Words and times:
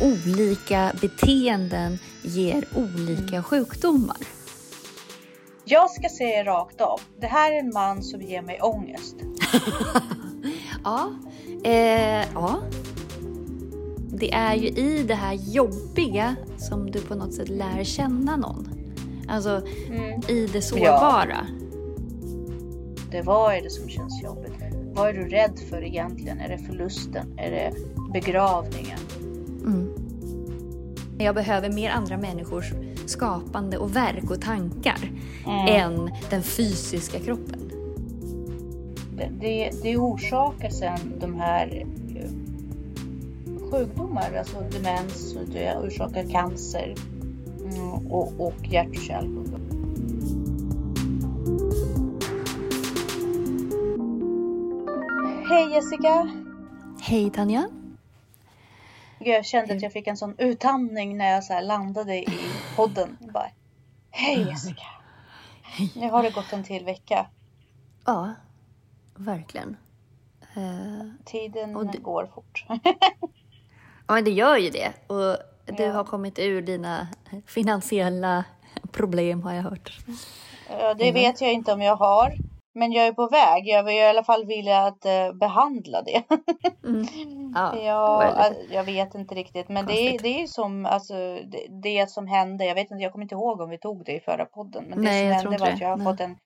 olika 0.00 0.92
beteenden 1.00 1.98
ger 2.22 2.64
olika 2.76 3.42
sjukdomar. 3.42 4.16
Jag 5.64 5.90
ska 5.90 6.08
säga 6.08 6.44
rakt 6.44 6.80
av. 6.80 7.00
Det 7.20 7.26
här 7.26 7.52
är 7.52 7.58
en 7.58 7.72
man 7.74 8.02
som 8.02 8.22
ger 8.22 8.42
mig 8.42 8.60
ångest. 8.60 9.16
ja, 10.84 11.10
eh, 11.64 12.26
ja. 12.34 12.60
Det 14.10 14.32
är 14.32 14.54
ju 14.54 14.68
i 14.68 15.02
det 15.02 15.14
här 15.14 15.34
jobbiga 15.34 16.36
som 16.58 16.90
du 16.90 17.00
på 17.00 17.14
något 17.14 17.34
sätt 17.34 17.48
lär 17.48 17.84
känna 17.84 18.36
någon. 18.36 18.68
Alltså 19.28 19.62
mm. 19.88 20.20
i 20.28 20.48
det 20.52 20.62
sårbara. 20.62 21.46
Ja. 21.48 21.66
Det, 23.10 23.22
vad 23.22 23.54
är 23.54 23.62
det 23.62 23.70
som 23.70 23.88
känns 23.88 24.22
jobbigt? 24.22 24.52
Vad 24.94 25.08
är 25.08 25.12
du 25.12 25.28
rädd 25.28 25.58
för 25.70 25.84
egentligen? 25.84 26.40
Är 26.40 26.48
det 26.48 26.58
förlusten? 26.58 27.38
Är 27.38 27.50
det 27.50 27.72
begravningen? 28.12 28.98
Jag 31.20 31.34
behöver 31.34 31.72
mer 31.72 31.90
andra 31.90 32.16
människors 32.16 32.72
skapande 33.06 33.78
och 33.78 33.96
verk 33.96 34.30
och 34.30 34.40
tankar 34.40 35.10
mm. 35.46 35.66
än 35.66 36.10
den 36.30 36.42
fysiska 36.42 37.18
kroppen. 37.18 37.70
Det, 39.40 39.70
det 39.82 39.96
orsakar 39.96 40.70
sen 40.70 40.98
de 41.20 41.34
här 41.34 41.86
eh, 42.16 42.30
sjukdomar, 43.70 44.34
alltså 44.38 44.56
demens, 44.72 45.36
det 45.52 45.76
orsakar 45.76 46.30
cancer 46.30 46.94
mm, 47.60 48.06
och, 48.06 48.40
och 48.40 48.68
hjärt 48.68 48.88
och 48.88 49.02
kärlsjukdom. 49.02 49.60
Hej 55.50 55.74
Jessica! 55.74 56.30
Hej 57.00 57.30
Tanja! 57.30 57.77
Jag 59.18 59.44
kände 59.44 59.74
att 59.74 59.82
jag 59.82 59.92
fick 59.92 60.06
en 60.06 60.16
sån 60.16 60.34
utandning 60.38 61.16
när 61.16 61.32
jag 61.32 61.44
så 61.44 61.60
landade 61.60 62.16
i 62.16 62.28
podden. 62.76 63.18
Bara, 63.20 63.50
Hej 64.10 64.48
Jessica! 64.48 64.86
Nu 65.94 66.10
har 66.10 66.22
det 66.22 66.30
gått 66.30 66.52
en 66.52 66.64
till 66.64 66.84
vecka. 66.84 67.26
Ja, 68.04 68.34
verkligen. 69.14 69.76
Uh, 70.56 71.10
Tiden 71.24 71.90
det... 71.92 71.98
går 71.98 72.30
fort. 72.34 72.66
ja, 74.06 74.20
det 74.20 74.30
gör 74.30 74.56
ju 74.56 74.70
det. 74.70 74.92
Och 75.06 75.36
du 75.76 75.82
ja. 75.82 75.92
har 75.92 76.04
kommit 76.04 76.38
ur 76.38 76.62
dina 76.62 77.08
finansiella 77.46 78.44
problem 78.92 79.42
har 79.42 79.52
jag 79.52 79.62
hört. 79.62 79.98
Ja, 80.70 80.94
det 80.94 81.12
vet 81.12 81.40
jag 81.40 81.52
inte 81.52 81.72
om 81.72 81.82
jag 81.82 81.96
har. 81.96 82.34
Men 82.78 82.92
jag 82.92 83.06
är 83.06 83.12
på 83.12 83.26
väg. 83.28 83.66
Jag 83.66 83.84
vill 83.84 83.94
i 83.94 84.06
alla 84.06 84.24
fall 84.24 84.46
vilja 84.46 84.78
att 84.78 85.06
uh, 85.06 85.32
behandla 85.32 86.02
det. 86.02 86.22
mm. 86.84 87.52
ja, 87.54 87.76
jag, 87.76 88.54
jag 88.70 88.84
vet 88.84 89.14
inte 89.14 89.34
riktigt. 89.34 89.68
Men 89.68 89.86
det 89.86 89.92
är, 89.92 90.18
det 90.18 90.42
är 90.42 90.46
som 90.46 90.86
alltså, 90.86 91.14
det, 91.44 91.66
det, 91.82 92.10
som 92.10 92.26
hände. 92.26 92.64
Jag 92.64 92.74
vet 92.74 92.90
inte, 92.90 93.02
jag 93.02 93.12
kommer 93.12 93.24
inte 93.24 93.34
ihåg 93.34 93.60
om 93.60 93.70
vi 93.70 93.78
tog 93.78 94.04
det 94.04 94.12
i 94.12 94.20
förra 94.20 94.44
podden. 94.44 94.84
Men 94.84 95.02
Nej, 95.02 95.28
det 95.28 95.38
som 95.38 95.52
hände 95.52 95.64
var 95.64 95.72
att 95.72 95.80
jag 95.80 95.88
har 95.88 95.96
Nej. 95.96 96.06
fått 96.06 96.20
en 96.20 96.38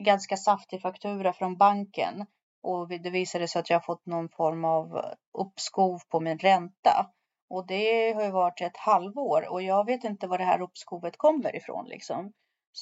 ganska 0.00 0.36
saftig 0.36 0.82
faktura 0.82 1.32
från 1.32 1.56
banken. 1.56 2.26
Och 2.62 2.88
det 2.88 3.10
visade 3.10 3.48
sig 3.48 3.60
att 3.60 3.70
jag 3.70 3.76
har 3.76 3.84
fått 3.84 4.06
någon 4.06 4.28
form 4.28 4.64
av 4.64 5.04
uppskov 5.38 6.00
på 6.08 6.20
min 6.20 6.38
ränta. 6.38 7.06
Och 7.50 7.66
det 7.66 8.12
har 8.12 8.24
ju 8.24 8.30
varit 8.30 8.60
ett 8.60 8.76
halvår 8.76 9.52
och 9.52 9.62
jag 9.62 9.86
vet 9.86 10.04
inte 10.04 10.26
var 10.26 10.38
det 10.38 10.44
här 10.44 10.62
uppskovet 10.62 11.16
kommer 11.16 11.56
ifrån 11.56 11.86
liksom. 11.88 12.32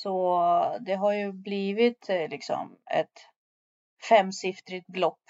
Så 0.02 0.41
det 0.80 0.94
har 0.94 1.12
ju 1.12 1.33
blivit 1.33 2.08
eh, 2.08 2.28
liksom 2.28 2.77
ett 2.91 3.28
femsiffrigt 4.08 4.86
belopp. 4.86 5.22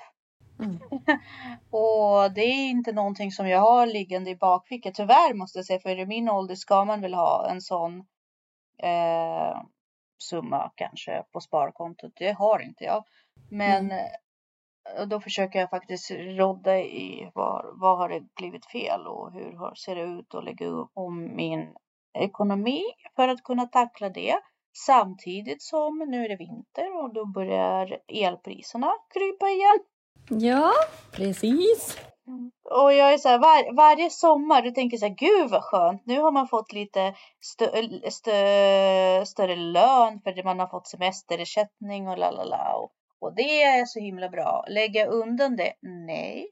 Mm. 0.60 0.78
och 1.70 2.32
det 2.34 2.40
är 2.40 2.70
inte 2.70 2.92
någonting 2.92 3.32
som 3.32 3.48
jag 3.48 3.60
har 3.60 3.86
liggande 3.86 4.30
i 4.30 4.36
bakfickan. 4.36 4.92
Tyvärr 4.92 5.34
måste 5.34 5.58
jag 5.58 5.66
säga, 5.66 5.80
för 5.80 5.98
i 5.98 6.06
min 6.06 6.28
ålder 6.28 6.54
ska 6.54 6.84
man 6.84 7.00
väl 7.00 7.14
ha 7.14 7.50
en 7.50 7.60
sån 7.60 7.98
eh, 8.82 9.62
summa 10.18 10.72
kanske 10.74 11.24
på 11.32 11.40
sparkontot. 11.40 12.12
Det 12.16 12.32
har 12.32 12.60
inte 12.60 12.84
jag. 12.84 13.04
Men 13.50 13.84
mm. 13.84 14.06
Eh, 14.98 15.06
då 15.06 15.20
försöker 15.20 15.58
jag 15.58 15.70
faktiskt 15.70 16.10
rodda 16.10 16.78
i 16.78 17.30
var, 17.34 17.72
vad 17.74 17.98
har 17.98 18.08
det 18.08 18.34
blivit 18.36 18.66
fel 18.66 19.06
och 19.06 19.32
hur 19.32 19.74
ser 19.74 19.96
det 19.96 20.02
ut 20.02 20.34
och 20.34 20.44
lägga 20.44 20.66
om 20.94 21.36
min 21.36 21.74
ekonomi 22.18 22.82
för 23.16 23.28
att 23.28 23.42
kunna 23.42 23.66
tackla 23.66 24.08
det. 24.08 24.36
Samtidigt 24.76 25.62
som 25.62 25.98
nu 26.08 26.24
är 26.24 26.28
det 26.28 26.36
vinter 26.36 27.02
och 27.02 27.14
då 27.14 27.26
börjar 27.26 27.98
elpriserna 28.08 28.92
krypa 29.14 29.48
igen. 29.48 29.78
Ja, 30.28 30.72
precis. 31.12 31.98
Och 32.70 32.92
jag 32.92 33.12
är 33.12 33.18
så 33.18 33.28
här, 33.28 33.38
var, 33.38 33.74
varje 33.76 34.10
sommar, 34.10 34.62
du 34.62 34.70
tänker 34.70 34.96
så 34.96 35.06
här, 35.06 35.14
gud 35.14 35.50
vad 35.50 35.64
skönt, 35.64 36.06
nu 36.06 36.20
har 36.20 36.32
man 36.32 36.48
fått 36.48 36.72
lite 36.72 37.14
stö, 37.40 37.66
stö, 38.10 39.26
större 39.26 39.56
lön 39.56 40.20
för 40.20 40.30
att 40.30 40.44
man 40.44 40.60
har 40.60 40.66
fått 40.66 40.88
semesterersättning 40.88 42.08
och 42.08 42.18
la 42.18 42.30
la 42.30 42.44
la. 42.44 42.74
Och, 42.74 42.92
och 43.18 43.34
det 43.34 43.62
är 43.62 43.84
så 43.84 44.00
himla 44.00 44.28
bra. 44.28 44.64
Lägga 44.68 45.06
undan 45.06 45.56
det? 45.56 45.72
Nej. 45.82 46.48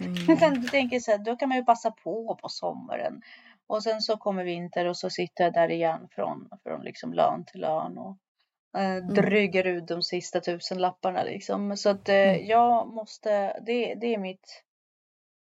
Mm. 0.00 0.14
Utan 0.28 0.54
du 0.54 0.68
tänker 0.68 1.00
så 1.00 1.10
här, 1.10 1.18
då 1.18 1.36
kan 1.36 1.48
man 1.48 1.58
ju 1.58 1.64
passa 1.64 1.90
på 1.90 2.38
på 2.42 2.48
sommaren. 2.48 3.22
Och 3.70 3.82
sen 3.82 4.00
så 4.00 4.16
kommer 4.16 4.44
vinter 4.44 4.86
och 4.86 4.96
så 4.96 5.10
sitter 5.10 5.44
jag 5.44 5.52
där 5.52 5.70
igen 5.70 6.08
från, 6.10 6.48
från 6.62 6.82
liksom 6.82 7.12
lön 7.12 7.44
till 7.44 7.60
lön 7.60 7.98
och 7.98 8.16
eh, 8.76 8.96
mm. 8.96 9.14
dryger 9.14 9.64
ut 9.64 9.88
de 9.88 10.02
sista 10.02 10.40
tusen 10.40 10.78
lapparna 10.78 11.22
liksom. 11.22 11.76
Så 11.76 11.88
att 11.90 12.08
eh, 12.08 12.14
mm. 12.14 12.46
jag 12.46 12.88
måste, 12.88 13.60
det, 13.66 13.94
det 13.94 14.14
är 14.14 14.18
mitt, 14.18 14.64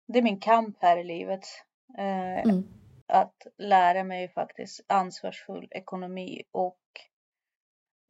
det 0.08 0.20
är 0.20 0.24
min 0.24 0.40
kamp 0.40 0.78
här 0.82 0.98
i 0.98 1.04
livet. 1.04 1.46
Eh, 1.98 2.40
mm. 2.40 2.64
Att 3.08 3.48
lära 3.58 4.04
mig 4.04 4.30
faktiskt 4.30 4.86
ansvarsfull 4.88 5.68
ekonomi 5.72 6.44
och 6.52 6.82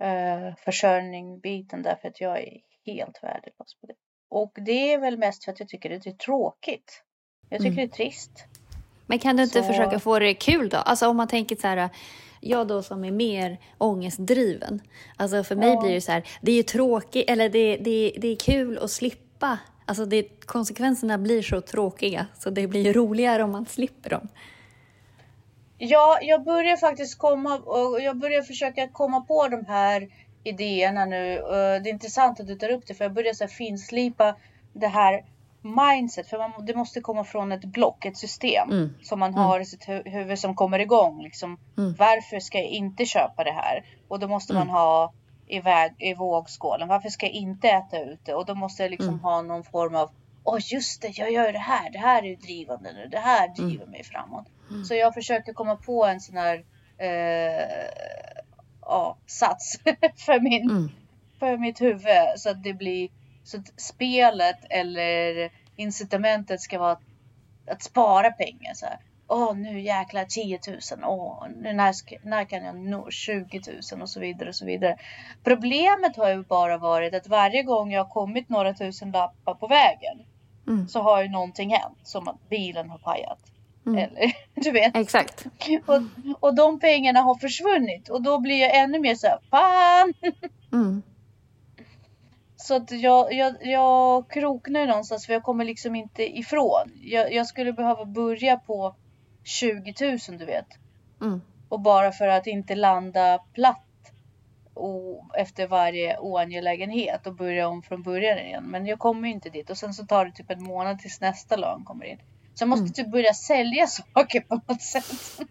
eh, 0.03 0.55
försörjning 0.55 1.39
biten 1.39 1.83
därför 1.83 2.07
att 2.07 2.21
jag 2.21 2.39
är 2.39 2.61
helt 2.85 3.23
värdelös 3.23 3.75
på 3.81 3.87
det. 3.87 3.95
Och 4.29 4.51
det 4.55 4.93
är 4.93 4.97
väl 4.97 5.17
mest 5.17 5.45
för 5.45 5.51
att 5.51 5.59
jag 5.59 5.69
tycker 5.69 5.89
det 5.89 6.07
är 6.07 6.11
tråkigt. 6.11 7.03
Jag 7.49 7.59
tycker 7.59 7.71
mm. 7.71 7.75
det 7.75 7.93
är 7.93 7.97
trist. 7.97 8.47
Men 9.11 9.19
kan 9.19 9.37
du 9.37 9.43
inte 9.43 9.61
så... 9.61 9.67
försöka 9.67 9.99
få 9.99 10.19
det 10.19 10.33
kul 10.33 10.69
då? 10.69 10.77
Alltså 10.77 11.07
om 11.07 11.17
man 11.17 11.27
tänker 11.27 11.55
så 11.55 11.67
här, 11.67 11.89
jag 12.39 12.67
då 12.67 12.83
som 12.83 13.03
är 13.03 13.11
mer 13.11 13.57
ångestdriven. 13.77 14.81
Alltså 15.17 15.43
för 15.43 15.55
mig 15.55 15.69
ja. 15.69 15.81
blir 15.81 15.93
det 15.93 16.01
så 16.01 16.11
här, 16.11 16.23
det 16.41 16.51
är 16.51 16.63
tråkigt, 16.63 17.29
eller 17.29 17.49
det, 17.49 17.77
det, 17.77 18.13
det 18.17 18.27
är 18.27 18.35
kul 18.35 18.77
att 18.77 18.91
slippa. 18.91 19.57
Alltså 19.85 20.05
det, 20.05 20.23
konsekvenserna 20.45 21.17
blir 21.17 21.41
så 21.41 21.61
tråkiga, 21.61 22.27
så 22.39 22.49
det 22.49 22.67
blir 22.67 22.93
roligare 22.93 23.43
om 23.43 23.51
man 23.51 23.65
slipper 23.65 24.09
dem. 24.09 24.27
Ja, 25.77 26.19
jag 26.21 26.43
börjar 26.43 26.77
faktiskt 26.77 27.17
komma, 27.17 27.57
och 27.57 28.01
jag 28.01 28.17
börjar 28.17 28.41
försöka 28.41 28.87
komma 28.87 29.21
på 29.21 29.47
de 29.47 29.65
här 29.65 30.07
idéerna 30.43 31.05
nu. 31.05 31.35
Det 31.83 31.89
är 31.89 31.93
intressant 31.93 32.39
att 32.39 32.47
du 32.47 32.55
tar 32.55 32.71
upp 32.71 32.87
det, 32.87 32.93
för 32.93 33.05
jag 33.05 33.13
börjar 33.13 33.33
så 33.33 33.47
finslipa 33.47 34.35
det 34.73 34.87
här 34.87 35.23
mindset, 35.61 36.27
för 36.27 36.37
man, 36.37 36.65
det 36.65 36.75
måste 36.75 37.01
komma 37.01 37.23
från 37.23 37.51
ett 37.51 37.65
block, 37.65 38.05
ett 38.05 38.17
system 38.17 38.71
mm. 38.71 38.93
som 39.01 39.19
man 39.19 39.31
mm. 39.31 39.43
har 39.43 39.59
i 39.59 39.65
sitt 39.65 39.89
hu 39.89 40.01
huvud 40.05 40.39
som 40.39 40.55
kommer 40.55 40.79
igång. 40.79 41.23
Liksom, 41.23 41.57
mm. 41.77 41.95
Varför 41.97 42.39
ska 42.39 42.57
jag 42.57 42.67
inte 42.67 43.05
köpa 43.05 43.43
det 43.43 43.51
här? 43.51 43.85
Och 44.07 44.19
då 44.19 44.27
måste 44.27 44.53
man 44.53 44.61
mm. 44.61 44.73
ha 44.73 45.13
i, 45.47 45.59
väg, 45.59 45.91
i 45.97 46.13
vågskålen. 46.13 46.87
Varför 46.87 47.09
ska 47.09 47.25
jag 47.25 47.35
inte 47.35 47.69
äta 47.69 47.99
ute? 47.99 48.35
Och 48.35 48.45
då 48.45 48.55
måste 48.55 48.83
jag 48.83 48.89
liksom 48.89 49.07
mm. 49.07 49.19
ha 49.19 49.41
någon 49.41 49.63
form 49.63 49.95
av 49.95 50.09
Åh 50.43 50.55
oh, 50.55 50.59
just 50.73 51.01
det, 51.01 51.17
jag 51.17 51.31
gör 51.31 51.53
det 51.53 51.59
här. 51.59 51.89
Det 51.89 51.99
här 51.99 52.23
är 52.23 52.27
ju 52.27 52.35
drivande 52.35 52.93
nu. 52.93 53.07
Det 53.11 53.19
här 53.19 53.43
mm. 53.45 53.69
driver 53.69 53.85
mig 53.85 54.03
framåt. 54.03 54.47
Så 54.87 54.95
jag 54.95 55.13
försöker 55.13 55.53
komma 55.53 55.75
på 55.75 56.05
en 56.05 56.19
sån 56.19 56.37
här 56.37 56.63
eh, 56.97 57.85
ja, 58.81 59.17
sats 59.25 59.79
för, 60.25 60.39
min, 60.39 60.91
för 61.39 61.57
mitt 61.57 61.81
huvud. 61.81 62.27
Så 62.37 62.49
att 62.49 62.63
det 62.63 62.73
blir 62.73 63.09
så 63.43 63.57
att 63.57 63.81
spelet 63.81 64.57
eller 64.69 65.51
incitamentet 65.81 66.61
ska 66.61 66.79
vara 66.79 66.97
att, 67.67 67.83
spara 67.83 68.31
pengar. 68.31 68.73
Så 68.73 68.85
här. 68.85 68.97
Åh, 69.27 69.55
nu 69.55 69.81
jäklar 69.81 70.25
10 70.25 70.59
000. 70.67 70.79
Åh, 71.03 71.45
nu 71.61 71.73
när, 71.73 71.93
ska, 71.93 72.15
när 72.23 72.45
kan 72.45 72.65
jag 72.65 72.75
nå 72.75 73.11
20 73.11 73.61
000 73.91 74.01
och 74.01 74.09
så 74.09 74.19
vidare 74.19 74.49
och 74.49 74.55
så 74.55 74.65
vidare. 74.65 74.97
Problemet 75.43 76.15
har 76.17 76.29
ju 76.29 76.43
bara 76.43 76.77
varit 76.77 77.15
att 77.15 77.27
varje 77.27 77.63
gång 77.63 77.91
jag 77.91 78.03
har 78.03 78.09
kommit 78.09 78.49
några 78.49 78.73
tusen 78.73 79.11
lappar 79.11 79.53
på 79.53 79.67
vägen 79.67 80.19
mm. 80.67 80.87
så 80.87 81.01
har 81.01 81.23
ju 81.23 81.29
någonting 81.29 81.69
hänt. 81.69 81.97
Som 82.03 82.27
att 82.27 82.49
bilen 82.49 82.89
har 82.89 82.97
pajat. 82.97 83.39
Mm. 83.85 83.97
Eller 83.97 84.31
du 84.63 84.71
vet. 84.71 84.95
Exakt. 84.95 85.45
Och, 85.85 86.01
och 86.39 86.55
de 86.55 86.79
pengarna 86.79 87.21
har 87.21 87.35
försvunnit 87.35 88.09
och 88.09 88.21
då 88.21 88.39
blir 88.39 88.61
jag 88.61 88.75
ännu 88.75 88.99
mer 88.99 89.15
så 89.15 89.27
här, 89.27 89.39
fan. 89.49 90.13
Mm. 90.73 91.01
Så 92.61 92.75
att 92.75 92.91
jag, 92.91 93.33
jag, 93.33 93.55
jag 93.61 94.29
kroknar 94.29 94.87
någonstans 94.87 95.25
för 95.25 95.33
jag 95.33 95.43
kommer 95.43 95.65
liksom 95.65 95.95
inte 95.95 96.37
ifrån. 96.37 96.91
Jag, 97.01 97.33
jag 97.33 97.47
skulle 97.47 97.73
behöva 97.73 98.05
börja 98.05 98.57
på 98.57 98.95
20 99.43 99.93
000 100.01 100.19
du 100.39 100.45
vet. 100.45 100.67
Mm. 101.21 101.41
Och 101.69 101.79
bara 101.79 102.11
för 102.11 102.27
att 102.27 102.47
inte 102.47 102.75
landa 102.75 103.39
platt 103.53 103.87
och 104.73 105.37
efter 105.37 105.67
varje 105.67 106.19
oangelägenhet 106.19 107.27
och 107.27 107.35
börja 107.35 107.67
om 107.67 107.81
från 107.81 108.03
början 108.03 108.37
igen. 108.37 108.63
Men 108.63 108.85
jag 108.85 108.99
kommer 108.99 109.29
inte 109.29 109.49
dit 109.49 109.69
och 109.69 109.77
sen 109.77 109.93
så 109.93 110.05
tar 110.05 110.25
det 110.25 110.31
typ 110.31 110.51
en 110.51 110.63
månad 110.63 110.99
tills 110.99 111.21
nästa 111.21 111.55
lön 111.55 111.83
kommer 111.85 112.05
in. 112.05 112.17
Så 112.53 112.61
jag 112.61 112.69
måste 112.69 112.83
mm. 112.83 112.93
typ 112.93 113.11
börja 113.11 113.33
sälja 113.33 113.87
saker 114.13 114.41
på 114.41 114.55
något 114.55 114.81
sätt. 114.81 115.41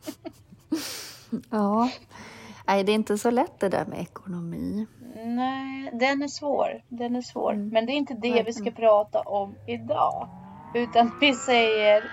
ja, 1.51 1.91
nej 2.67 2.85
det 2.85 2.93
är 2.93 2.95
inte 2.95 3.19
så 3.19 3.31
lätt 3.31 3.61
det 3.61 3.69
där 3.69 3.87
med 3.87 4.01
ekonomi. 4.01 4.87
Nej, 5.25 5.91
den 5.93 6.23
är 6.23 6.29
svår. 6.29 6.83
Den 6.89 7.17
är 7.17 7.23
svår. 7.23 7.53
Mm. 7.53 7.69
Men 7.69 7.87
det 7.87 7.93
är 7.93 7.95
inte 7.95 8.15
det 8.15 8.21
Verkligen. 8.21 8.45
vi 8.47 8.53
ska 8.53 8.71
prata 8.71 9.21
om 9.21 9.55
idag. 9.67 10.29
Utan 10.75 11.11
vi 11.21 11.35
säger 11.35 12.05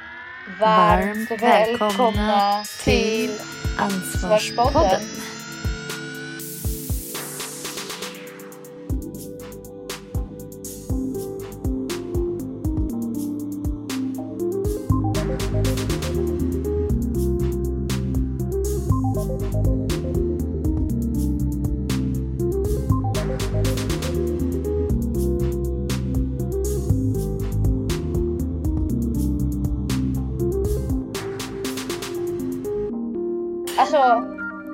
varmt, 0.59 1.29
varmt 1.29 1.41
välkomna, 1.41 1.87
välkomna 1.87 2.63
till 2.83 3.31
Ansvarspodden. 3.77 5.01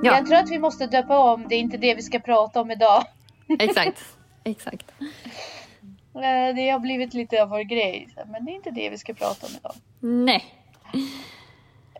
Ja. 0.04 0.16
jag 0.16 0.26
tror 0.26 0.38
att 0.38 0.50
vi 0.50 0.58
måste 0.58 0.86
döpa 0.86 1.18
om. 1.18 1.48
Det 1.48 1.54
är 1.54 1.58
inte 1.60 1.76
det 1.76 1.94
vi 1.94 2.02
ska 2.02 2.18
prata 2.18 2.60
om 2.60 2.70
idag. 2.70 3.04
Exakt, 3.58 4.16
exakt. 4.44 4.92
Eh, 6.14 6.54
det 6.54 6.70
har 6.70 6.78
blivit 6.78 7.14
lite 7.14 7.42
av 7.42 7.48
vår 7.48 7.60
grej. 7.60 8.08
Men 8.26 8.44
det 8.44 8.52
är 8.52 8.54
inte 8.54 8.70
det 8.70 8.90
vi 8.90 8.98
ska 8.98 9.14
prata 9.14 9.46
om 9.46 9.52
idag. 9.58 9.74
Nej. 10.00 10.44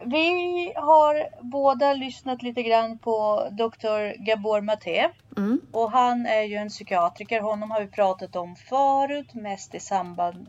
Vi 0.04 0.72
har 0.76 1.28
båda 1.40 1.92
lyssnat 1.92 2.42
lite 2.42 2.62
grann 2.62 2.98
på 2.98 3.48
Dr. 3.50 4.24
Gabor 4.24 4.60
Maté. 4.60 5.10
Mm. 5.36 5.60
Och 5.72 5.90
han 5.90 6.26
är 6.26 6.42
ju 6.42 6.56
en 6.56 6.68
psykiatriker. 6.68 7.40
Honom 7.40 7.70
har 7.70 7.80
vi 7.80 7.86
pratat 7.86 8.36
om 8.36 8.56
förut. 8.56 9.34
Mest 9.34 9.74
i 9.74 9.80
samband 9.80 10.46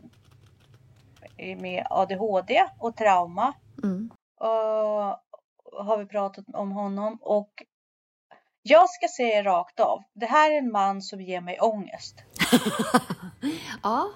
med 1.36 1.86
ADHD 1.90 2.64
och 2.78 2.96
trauma. 2.96 3.52
Mm. 3.82 4.10
Har 5.86 5.98
vi 5.98 6.06
pratat 6.06 6.44
om 6.54 6.72
honom 6.72 7.18
och 7.20 7.50
jag 8.62 8.90
ska 8.90 9.08
säga 9.16 9.42
rakt 9.42 9.80
av. 9.80 10.02
Det 10.14 10.26
här 10.26 10.50
är 10.50 10.58
en 10.58 10.72
man 10.72 11.02
som 11.02 11.20
ger 11.20 11.40
mig 11.40 11.58
ångest. 11.60 12.14
ja, 13.82 14.10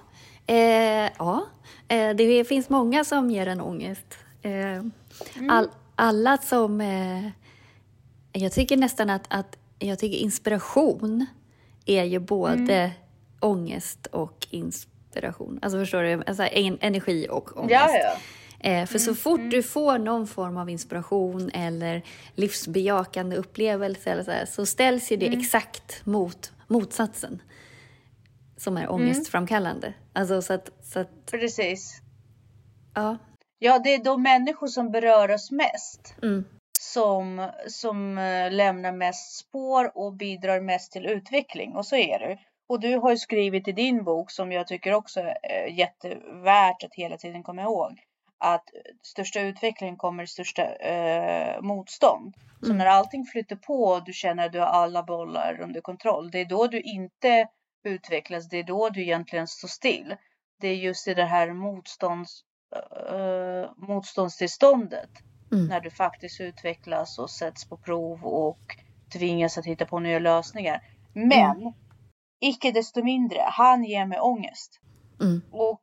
eh, 0.47 1.09
ja. 1.17 1.45
Eh, 1.87 2.15
det 2.15 2.47
finns 2.47 2.69
många 2.69 3.03
som 3.03 3.29
ger 3.29 3.47
en 3.47 3.61
ångest. 3.61 4.17
Eh, 4.41 4.51
mm. 4.53 4.91
all, 5.49 5.69
alla 5.95 6.37
som... 6.37 6.81
Eh, 6.81 7.29
jag 8.33 8.51
tycker 8.51 8.77
nästan 8.77 9.09
att, 9.09 9.23
att 9.27 9.57
jag 9.79 9.99
tycker 9.99 10.17
inspiration 10.17 11.25
är 11.85 12.03
ju 12.03 12.19
både 12.19 12.75
mm. 12.75 12.91
ångest 13.39 14.07
och 14.07 14.47
inspiration. 14.49 15.59
Alltså 15.61 15.79
förstår 15.79 16.03
du? 16.03 16.23
Alltså 16.27 16.43
energi 16.43 17.27
och 17.29 17.57
ångest. 17.57 17.71
Ja, 17.71 17.97
ja. 17.97 18.17
Eh, 18.63 18.85
för 18.85 18.95
mm, 18.95 19.05
så 19.05 19.15
fort 19.15 19.51
du 19.51 19.63
får 19.63 19.97
någon 19.97 20.27
form 20.27 20.57
av 20.57 20.69
inspiration 20.69 21.49
eller 21.53 22.01
livsbejakande 22.35 23.35
upplevelse 23.35 24.11
eller 24.11 24.23
så, 24.23 24.31
här, 24.31 24.45
så 24.45 24.65
ställs 24.65 25.11
ju 25.11 25.17
det 25.17 25.27
mm. 25.27 25.39
exakt 25.39 26.05
mot 26.05 26.51
motsatsen 26.67 27.41
som 28.57 28.77
är 28.77 28.81
mm. 28.81 28.93
ångestframkallande. 28.93 29.93
Alltså 30.13 30.41
så 30.41 30.53
att, 30.53 30.69
så 30.83 30.99
att... 30.99 31.31
Precis. 31.31 32.01
Ja. 32.95 33.17
Ja, 33.59 33.79
det 33.79 33.93
är 33.93 34.03
de 34.03 34.23
människor 34.23 34.67
som 34.67 34.91
berör 34.91 35.31
oss 35.31 35.51
mest 35.51 36.15
mm. 36.23 36.45
som, 36.79 37.51
som 37.67 38.17
eh, 38.17 38.51
lämnar 38.51 38.91
mest 38.91 39.37
spår 39.37 39.97
och 39.97 40.13
bidrar 40.13 40.61
mest 40.61 40.91
till 40.91 41.05
utveckling. 41.05 41.75
Och 41.75 41.85
så 41.85 41.95
är 41.95 42.19
det. 42.19 42.39
Och 42.67 42.79
du 42.79 42.95
har 42.95 43.11
ju 43.11 43.17
skrivit 43.17 43.67
i 43.67 43.71
din 43.71 44.03
bok 44.03 44.31
som 44.31 44.51
jag 44.51 44.67
tycker 44.67 44.93
också 44.93 45.19
är 45.19 45.67
jättevärt 45.67 46.83
att 46.83 46.95
hela 46.95 47.17
tiden 47.17 47.43
komma 47.43 47.61
ihåg 47.61 48.10
att 48.41 48.69
största 49.01 49.41
utvecklingen 49.41 49.97
kommer 49.97 50.23
i 50.23 50.27
största 50.27 50.75
eh, 50.75 51.61
motstånd. 51.61 52.33
Så 52.59 52.65
mm. 52.65 52.77
när 52.77 52.85
allting 52.85 53.25
flyter 53.25 53.55
på 53.55 53.83
och 53.83 54.05
du 54.05 54.13
känner 54.13 54.45
att 54.45 54.51
du 54.51 54.59
har 54.59 54.65
alla 54.65 55.03
bollar 55.03 55.61
under 55.61 55.81
kontroll, 55.81 56.31
det 56.31 56.39
är 56.39 56.45
då 56.45 56.67
du 56.67 56.81
inte 56.81 57.47
utvecklas, 57.83 58.49
det 58.49 58.57
är 58.57 58.63
då 58.63 58.89
du 58.89 59.01
egentligen 59.01 59.47
står 59.47 59.67
still. 59.67 60.15
Det 60.59 60.67
är 60.67 60.75
just 60.75 61.07
i 61.07 61.13
det 61.13 61.25
här 61.25 61.53
motstånds, 61.53 62.43
eh, 63.11 63.71
motståndstillståndet 63.77 65.09
mm. 65.51 65.65
när 65.65 65.81
du 65.81 65.89
faktiskt 65.89 66.41
utvecklas 66.41 67.19
och 67.19 67.29
sätts 67.29 67.69
på 67.69 67.77
prov 67.77 68.25
och 68.25 68.77
tvingas 69.13 69.57
att 69.57 69.65
hitta 69.65 69.85
på 69.85 69.99
nya 69.99 70.19
lösningar. 70.19 70.83
Men 71.13 71.57
mm. 71.57 71.73
icke 72.39 72.71
desto 72.71 73.03
mindre, 73.03 73.41
han 73.45 73.83
ger 73.83 74.05
mig 74.05 74.19
ångest. 74.19 74.79
Mm. 75.21 75.41
Och 75.51 75.81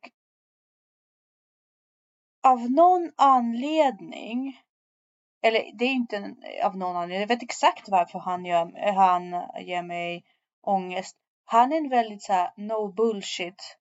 av 2.43 2.70
någon 2.70 3.12
anledning, 3.17 4.61
eller 5.43 5.70
det 5.75 5.85
är 5.85 5.93
inte 5.93 6.35
av 6.64 6.76
någon 6.76 6.96
anledning, 6.96 7.20
jag 7.20 7.29
vet 7.29 7.43
exakt 7.43 7.88
varför 7.88 8.19
han, 8.19 8.44
gör, 8.44 8.93
han 8.93 9.31
ger 9.67 9.82
mig 9.82 10.25
ångest. 10.62 11.17
Han 11.44 11.73
är 11.73 11.76
en 11.76 11.88
väldigt 11.88 12.23
så 12.23 12.32
här, 12.32 12.50
no 12.56 12.93
bullshit 12.93 13.79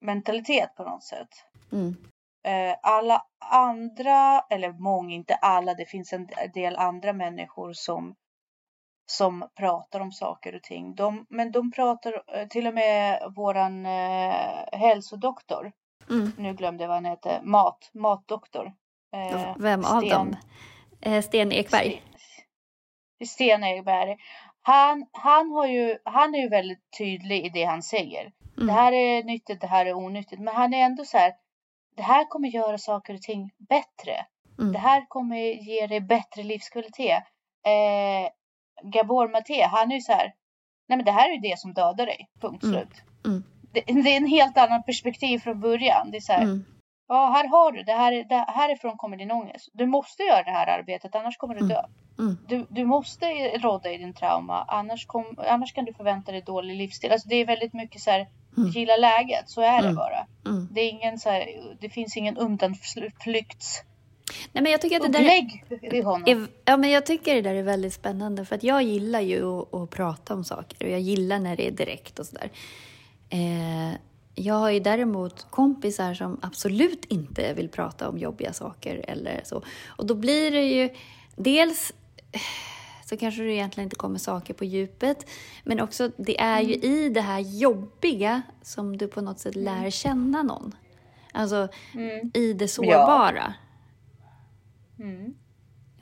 mentalitet 0.00 0.74
på 0.76 0.84
något 0.84 1.04
sätt. 1.04 1.28
Mm. 1.72 1.96
Eh, 2.44 2.76
alla 2.82 3.22
andra, 3.38 4.40
eller 4.50 4.72
många, 4.72 5.14
inte 5.14 5.34
alla, 5.34 5.74
det 5.74 5.86
finns 5.86 6.12
en 6.12 6.28
del 6.54 6.76
andra 6.76 7.12
människor 7.12 7.72
som 7.72 8.14
som 9.06 9.48
pratar 9.54 10.00
om 10.00 10.12
saker 10.12 10.54
och 10.54 10.62
ting. 10.62 10.94
De, 10.94 11.26
men 11.28 11.52
de 11.52 11.72
pratar, 11.72 12.22
eh, 12.36 12.48
till 12.48 12.66
och 12.66 12.74
med 12.74 13.22
våran 13.36 13.86
eh, 13.86 14.64
hälsodoktor 14.72 15.72
Mm. 16.10 16.32
Nu 16.38 16.54
glömde 16.54 16.84
jag 16.84 16.88
vad 16.88 16.96
han 16.96 17.04
heter. 17.04 17.40
Mat, 17.42 17.90
matdoktor. 17.92 18.72
Eh, 19.12 19.56
Vem 19.58 19.84
av 19.84 20.00
Sten, 20.00 20.10
dem? 20.10 20.36
Eh, 21.00 21.22
Sten 21.22 21.52
Ekberg? 21.52 22.02
Sten, 23.18 23.26
Sten 23.26 23.64
Ekberg. 23.64 24.16
Han, 24.62 25.06
han, 25.12 25.50
har 25.50 25.66
ju, 25.66 25.98
han 26.04 26.34
är 26.34 26.38
ju 26.38 26.48
väldigt 26.48 26.90
tydlig 26.98 27.46
i 27.46 27.48
det 27.48 27.64
han 27.64 27.82
säger. 27.82 28.32
Mm. 28.56 28.66
Det 28.66 28.72
här 28.72 28.92
är 28.92 29.24
nyttigt, 29.24 29.60
det 29.60 29.66
här 29.66 29.86
är 29.86 29.94
onyttigt. 29.94 30.42
Men 30.42 30.54
han 30.54 30.74
är 30.74 30.84
ändå 30.84 31.04
så 31.04 31.18
här. 31.18 31.32
Det 31.96 32.02
här 32.02 32.24
kommer 32.24 32.48
göra 32.48 32.78
saker 32.78 33.14
och 33.14 33.22
ting 33.22 33.50
bättre. 33.68 34.26
Mm. 34.58 34.72
Det 34.72 34.78
här 34.78 35.06
kommer 35.08 35.36
ge 35.36 35.86
dig 35.86 36.00
bättre 36.00 36.42
livskvalitet. 36.42 37.22
Eh, 37.66 38.30
Gabor 38.90 39.28
Maté, 39.28 39.62
han 39.62 39.90
är 39.90 39.94
ju 39.94 40.00
så 40.00 40.12
här. 40.12 40.34
Nej 40.88 40.96
men 40.96 41.04
det 41.04 41.12
här 41.12 41.28
är 41.28 41.32
ju 41.32 41.40
det 41.40 41.58
som 41.58 41.74
dödar 41.74 42.06
dig. 42.06 42.30
Punkt 42.40 42.62
mm. 42.64 42.74
slut. 42.74 43.02
Mm 43.26 43.44
det, 43.76 43.92
det, 44.02 44.12
är 44.12 44.16
en 44.16 44.26
helt 44.26 44.58
annan 44.58 44.82
perspektiv 44.82 45.38
från 45.38 45.60
början. 45.60 46.10
Det 46.10 46.16
är 46.16 46.20
så 46.20 46.32
här, 46.32 46.42
mm. 46.42 46.64
ja 47.08 47.30
här 47.34 47.48
har 47.48 47.72
du, 47.72 47.82
det 47.82 47.92
här, 47.92 48.12
det, 48.28 48.44
härifrån 48.48 48.96
kommer 48.96 49.16
din 49.16 49.30
ångest. 49.30 49.68
Du 49.72 49.86
måste 49.86 50.22
göra 50.22 50.42
det 50.42 50.50
här 50.50 50.78
arbetet, 50.78 51.14
annars 51.14 51.36
kommer 51.36 51.54
du 51.54 51.60
mm. 51.60 51.68
dö. 51.68 51.82
Mm. 52.18 52.38
Du, 52.48 52.66
du 52.70 52.84
måste 52.84 53.26
råda 53.58 53.92
i 53.92 53.98
din 53.98 54.14
trauma, 54.14 54.64
annars, 54.68 55.06
kom, 55.06 55.24
annars 55.38 55.72
kan 55.72 55.84
du 55.84 55.92
förvänta 55.92 56.32
dig 56.32 56.42
dålig 56.42 56.76
livsstil. 56.76 57.12
Alltså 57.12 57.28
det 57.28 57.36
är 57.36 57.46
väldigt 57.46 57.72
mycket 57.72 58.00
så 58.00 58.10
här, 58.10 58.28
mm. 58.56 58.70
gilla 58.70 58.96
läget, 58.96 59.50
så 59.50 59.60
är 59.60 59.82
det 59.82 59.88
mm. 59.88 59.94
bara. 59.94 60.26
Mm. 60.46 60.68
Det, 60.70 60.80
är 60.80 60.90
ingen 60.90 61.18
så 61.18 61.30
här, 61.30 61.46
det 61.80 61.88
finns 61.88 62.16
ingen 62.16 62.36
undanflykts... 62.36 63.82
Nej, 64.52 64.62
men 64.62 64.72
jag 64.72 64.80
tycker 64.80 64.96
att 64.96 65.12
det 65.12 65.18
där 65.18 65.24
är, 65.24 66.46
ja, 66.64 66.76
men 66.76 66.90
jag 66.90 67.06
tycker 67.06 67.34
det 67.34 67.42
där 67.42 67.54
är 67.54 67.62
väldigt 67.62 67.92
spännande 67.92 68.44
för 68.44 68.54
att 68.54 68.62
jag 68.62 68.82
gillar 68.82 69.20
ju 69.20 69.60
att, 69.60 69.74
att 69.74 69.90
prata 69.90 70.34
om 70.34 70.44
saker 70.44 70.86
och 70.86 70.92
jag 70.92 71.00
gillar 71.00 71.38
när 71.38 71.56
det 71.56 71.66
är 71.66 71.70
direkt 71.70 72.18
och 72.18 72.26
sådär. 72.26 72.50
Eh, 73.30 73.98
jag 74.34 74.54
har 74.54 74.70
ju 74.70 74.80
däremot 74.80 75.46
kompisar 75.50 76.14
som 76.14 76.38
absolut 76.42 77.04
inte 77.04 77.52
vill 77.52 77.68
prata 77.68 78.08
om 78.08 78.18
jobbiga 78.18 78.52
saker 78.52 79.04
eller 79.08 79.40
så. 79.44 79.62
Och 79.86 80.06
då 80.06 80.14
blir 80.14 80.50
det 80.50 80.64
ju 80.64 80.90
dels 81.36 81.92
så 83.04 83.16
kanske 83.16 83.42
det 83.42 83.52
egentligen 83.52 83.86
inte 83.86 83.96
kommer 83.96 84.18
saker 84.18 84.54
på 84.54 84.64
djupet. 84.64 85.26
Men 85.64 85.80
också, 85.80 86.10
det 86.16 86.40
är 86.40 86.60
ju 86.60 86.74
mm. 86.74 86.90
i 86.90 87.08
det 87.08 87.20
här 87.20 87.38
jobbiga 87.38 88.42
som 88.62 88.96
du 88.96 89.08
på 89.08 89.20
något 89.20 89.38
sätt 89.38 89.54
lär 89.54 89.78
mm. 89.78 89.90
känna 89.90 90.42
någon. 90.42 90.74
Alltså 91.32 91.68
mm. 91.94 92.30
i 92.34 92.52
det 92.52 92.68
sårbara. 92.68 93.54
Ja. 94.96 95.04
Mm. 95.04 95.34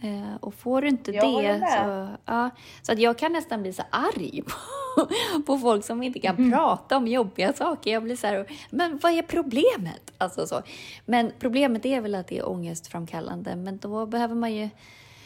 Eh, 0.01 0.35
och 0.41 0.55
får 0.55 0.83
du 0.83 0.89
inte 0.89 1.11
jag 1.11 1.45
det 1.45 1.59
så... 1.61 2.17
Ja, 2.25 2.51
så 2.83 2.93
att 2.93 2.99
jag 2.99 3.19
kan 3.19 3.33
nästan 3.33 3.63
bli 3.63 3.73
så 3.73 3.83
arg 3.91 4.43
på, 4.43 4.53
på 5.47 5.59
folk 5.59 5.85
som 5.85 6.03
inte 6.03 6.21
kan 6.21 6.37
mm. 6.37 6.53
prata 6.53 6.97
om 6.97 7.07
jobbiga 7.07 7.53
saker. 7.53 7.93
Jag 7.93 8.03
blir 8.03 8.17
så 8.17 8.27
här, 8.27 8.47
men 8.71 8.99
vad 8.99 9.13
är 9.13 9.23
problemet? 9.23 10.13
Alltså 10.19 10.47
så. 10.47 10.63
Men 11.05 11.33
problemet 11.39 11.87
är 11.87 12.01
väl 12.01 12.15
att 12.15 12.29
det 12.29 12.39
är 12.39 12.49
ångestframkallande, 12.49 13.57
men 13.57 13.79
då 13.79 14.07
behöver 14.07 14.35
man 14.35 14.55
ju... 14.55 14.69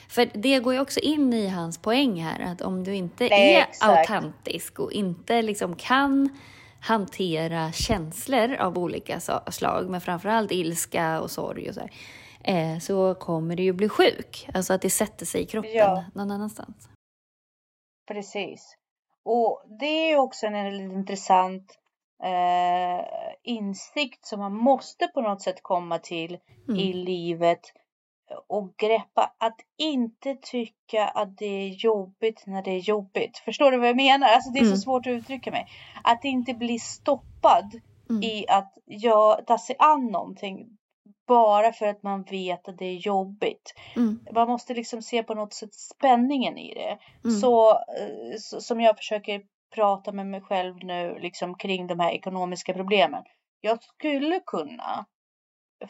För 0.09 0.31
det 0.35 0.59
går 0.59 0.75
ju 0.75 0.81
också 0.81 1.01
in 1.01 1.33
i 1.33 1.49
hans 1.49 1.79
poäng 1.79 2.23
här, 2.23 2.53
att 2.53 2.63
om 2.63 2.85
du 2.85 2.95
inte 2.95 3.29
Nej, 3.29 3.55
är 3.55 3.61
exakt. 3.61 4.11
autentisk 4.11 4.79
och 4.79 4.93
inte 4.93 5.43
liksom 5.43 5.77
kan 5.77 6.39
hantera 6.81 7.73
känslor 7.73 8.55
av 8.55 8.79
olika 8.79 9.21
slag, 9.51 9.91
men 9.91 10.01
framförallt 10.01 10.53
ilska 10.53 11.21
och 11.21 11.31
sorg 11.31 11.69
och 11.69 11.75
så 11.75 11.81
här, 11.81 11.91
eh, 12.45 12.79
så 12.79 13.15
kommer 13.15 13.57
du 13.57 13.63
ju 13.63 13.73
bli 13.73 13.89
sjuk. 13.89 14.49
Alltså 14.55 14.73
att 14.73 14.83
det 14.83 14.91
sätter 14.91 15.27
sig 15.27 15.43
i 15.43 15.47
kroppen 15.47 15.75
ja. 15.75 16.05
någon 16.15 16.31
annanstans. 16.31 16.89
Precis. 18.09 18.77
Och 19.31 19.63
det 19.81 20.13
är 20.13 20.17
också 20.17 20.47
en 20.47 20.53
väldigt 20.53 20.93
intressant 20.93 21.79
eh, 22.23 23.05
insikt 23.43 24.27
som 24.27 24.41
man 24.41 24.55
måste 24.55 25.07
på 25.07 25.21
något 25.21 25.43
sätt 25.43 25.63
komma 25.63 25.99
till 25.99 26.39
mm. 26.69 26.81
i 26.81 26.93
livet 26.93 27.61
och 28.47 28.77
greppa 28.77 29.35
att 29.39 29.57
inte 29.79 30.37
tycka 30.43 31.09
att 31.09 31.39
det 31.39 31.47
är 31.47 31.69
jobbigt 31.69 32.45
när 32.47 32.63
det 32.63 32.71
är 32.71 32.79
jobbigt. 32.79 33.39
Förstår 33.39 33.71
du 33.71 33.79
vad 33.79 33.89
jag 33.89 33.97
menar? 33.97 34.29
Alltså 34.29 34.51
det 34.51 34.59
är 34.59 34.65
mm. 34.65 34.77
så 34.77 34.83
svårt 34.83 35.07
att 35.07 35.11
uttrycka 35.11 35.51
mig. 35.51 35.67
Att 36.05 36.25
inte 36.25 36.55
bli 36.55 36.79
stoppad 36.79 37.81
mm. 38.11 38.23
i 38.23 38.45
att 38.49 38.73
jag, 38.85 39.47
ta 39.47 39.59
sig 39.59 39.77
an 39.79 40.07
någonting 40.07 40.78
bara 41.29 41.73
för 41.73 41.87
att 41.87 42.03
man 42.03 42.23
vet 42.23 42.69
att 42.69 42.79
det 42.79 42.85
är 42.85 43.07
jobbigt. 43.07 43.75
Mm. 43.97 44.21
Man 44.35 44.49
måste 44.49 44.75
liksom 44.75 45.03
se 45.03 45.23
på 45.23 45.35
något 45.35 45.55
sätt 45.55 45.75
spänningen 45.75 46.59
i 46.59 46.75
det. 46.75 46.99
Mm. 47.29 47.41
Så, 47.41 47.71
eh, 47.71 48.37
så, 48.39 48.61
som 48.61 48.81
jag 48.81 48.97
försöker 48.97 49.43
prata 49.75 50.13
med 50.13 50.27
mig 50.27 50.41
själv 50.41 50.75
nu 50.83 51.19
liksom 51.21 51.55
kring 51.55 51.87
de 51.87 52.01
här 52.01 52.11
ekonomiska 52.11 52.75
problemen. 52.75 53.23
Jag 53.61 53.83
skulle 53.83 54.41
kunna 54.47 55.07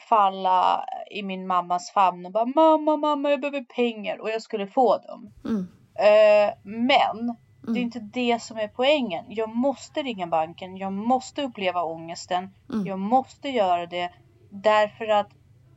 falla 0.08 0.84
i 1.10 1.22
min 1.22 1.46
mammas 1.46 1.90
famn 1.90 2.26
och 2.26 2.32
bara 2.32 2.46
mamma, 2.46 2.96
mamma, 2.96 3.30
jag 3.30 3.40
behöver 3.40 3.64
pengar 3.64 4.20
och 4.20 4.30
jag 4.30 4.42
skulle 4.42 4.66
få 4.66 4.98
dem. 4.98 5.32
Mm. 5.44 5.68
Uh, 6.00 6.54
men 6.64 7.18
mm. 7.18 7.36
det 7.62 7.68
är 7.68 7.70
mm. 7.70 7.82
inte 7.82 8.00
det 8.00 8.42
som 8.42 8.56
är 8.56 8.68
poängen. 8.68 9.24
Jag 9.28 9.48
måste 9.48 10.02
ringa 10.02 10.26
banken. 10.26 10.76
Jag 10.76 10.92
måste 10.92 11.42
uppleva 11.42 11.82
ångesten. 11.82 12.54
Mm. 12.72 12.86
Jag 12.86 12.98
måste 12.98 13.48
göra 13.48 13.86
det 13.86 14.10
därför 14.50 15.08
att 15.08 15.28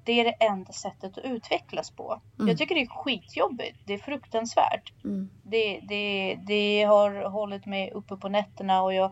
det 0.03 0.19
är 0.19 0.23
det 0.23 0.45
enda 0.45 0.71
sättet 0.71 1.17
att 1.17 1.25
utvecklas 1.25 1.91
på. 1.91 2.21
Mm. 2.39 2.47
Jag 2.47 2.57
tycker 2.57 2.75
det 2.75 2.81
är 2.81 2.87
skitjobbigt. 2.87 3.77
Det 3.85 3.93
är 3.93 3.97
fruktansvärt. 3.97 4.93
Mm. 5.03 5.29
Det, 5.43 5.79
det, 5.79 6.37
det 6.47 6.83
har 6.83 7.29
hållit 7.29 7.65
mig 7.65 7.91
uppe 7.91 8.15
på 8.15 8.29
nätterna 8.29 8.81
och 8.81 8.93
jag 8.93 9.11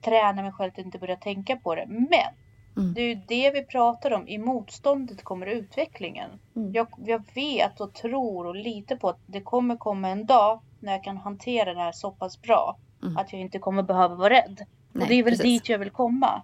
tränar 0.00 0.42
mig 0.42 0.52
själv 0.52 0.72
att 0.72 0.84
inte 0.84 0.98
börja 0.98 1.16
tänka 1.16 1.56
på 1.56 1.74
det. 1.74 1.86
Men 1.86 2.34
Mm. 2.76 2.94
Det 2.94 3.00
är 3.00 3.08
ju 3.08 3.20
det 3.26 3.50
vi 3.50 3.64
pratar 3.64 4.10
om. 4.10 4.28
I 4.28 4.38
motståndet 4.38 5.24
kommer 5.24 5.46
utvecklingen. 5.46 6.30
Mm. 6.56 6.72
Jag, 6.72 6.86
jag, 7.04 7.22
vet 7.34 7.80
och 7.80 7.94
tror 7.94 8.46
och 8.46 8.56
litar 8.56 8.96
på 8.96 9.08
att 9.08 9.20
det 9.26 9.40
kommer 9.40 9.76
komma 9.76 10.08
en 10.08 10.26
dag 10.26 10.60
när 10.80 10.92
jag 10.92 11.04
kan 11.04 11.16
hantera 11.16 11.74
det 11.74 11.80
här 11.80 11.92
så 11.92 12.10
pass 12.10 12.42
bra. 12.42 12.76
Mm. 13.02 13.16
Att 13.16 13.32
jag 13.32 13.42
inte 13.42 13.58
kommer 13.58 13.82
behöva 13.82 14.14
vara 14.14 14.34
rädd. 14.34 14.66
Nej, 14.92 15.02
och 15.02 15.08
det 15.08 15.14
är 15.14 15.22
väl 15.22 15.32
precis. 15.32 15.44
dit 15.44 15.68
jag 15.68 15.78
vill 15.78 15.90
komma. 15.90 16.42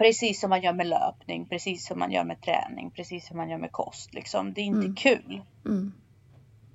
Mm. 0.00 0.08
Precis 0.08 0.40
som 0.40 0.50
man 0.50 0.62
gör 0.62 0.72
med 0.72 0.86
löpning, 0.86 1.46
precis 1.46 1.86
som 1.86 1.98
man 1.98 2.12
gör 2.12 2.24
med 2.24 2.40
träning, 2.40 2.90
precis 2.90 3.26
som 3.26 3.36
man 3.36 3.50
gör 3.50 3.58
med 3.58 3.72
kost. 3.72 4.14
Liksom. 4.14 4.52
Det 4.52 4.60
är 4.60 4.64
inte 4.64 4.78
mm. 4.78 4.94
kul. 4.94 5.42
Mm. 5.64 5.92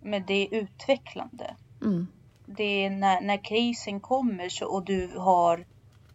Men 0.01 0.25
det 0.25 0.33
är 0.33 0.61
utvecklande. 0.61 1.55
Det 2.45 2.85
är 2.85 2.89
när, 2.89 3.21
när 3.21 3.37
krisen 3.37 3.99
kommer 3.99 4.49
så, 4.49 4.65
och 4.65 4.85
du 4.85 5.11
har 5.17 5.65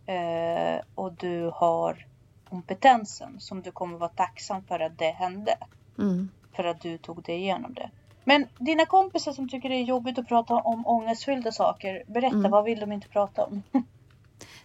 eh, 0.07 0.81
och 0.95 1.12
du 1.12 1.50
har 1.55 2.07
kompetensen 2.49 3.40
som 3.40 3.62
du 3.62 3.71
kommer 3.71 3.99
vara 3.99 4.11
tacksam 4.11 4.62
för 4.62 4.81
att 4.81 4.99
det 4.99 5.11
hände. 5.11 5.59
Mm. 5.99 6.29
För 6.52 6.64
att 6.64 6.81
du 6.81 6.99
tog 6.99 7.23
dig 7.23 7.37
igenom 7.37 7.75
det. 7.75 7.90
Men 8.25 8.47
dina 8.59 8.87
kompisar 8.87 9.33
som 9.33 9.49
tycker 9.49 9.69
det 9.69 9.75
är 9.75 9.85
jobbigt 9.85 10.19
att 10.19 10.29
prata 10.29 10.55
om 10.55 10.87
ångestfyllda 10.87 11.52
saker, 11.52 12.05
berätta 12.07 12.37
mm. 12.37 12.50
vad 12.50 12.64
vill 12.64 12.81
de 12.81 12.93
inte 12.93 13.09
prata 13.09 13.45
om? 13.45 13.62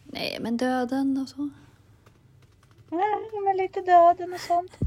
Nej, 0.04 0.38
men 0.42 0.58
döden 0.58 1.18
och 1.18 1.30
så. 1.30 1.50
Nej, 2.96 3.42
men 3.46 3.58
lite 3.58 3.82
döden 3.82 4.34
och 4.34 4.40
sånt. 4.40 4.78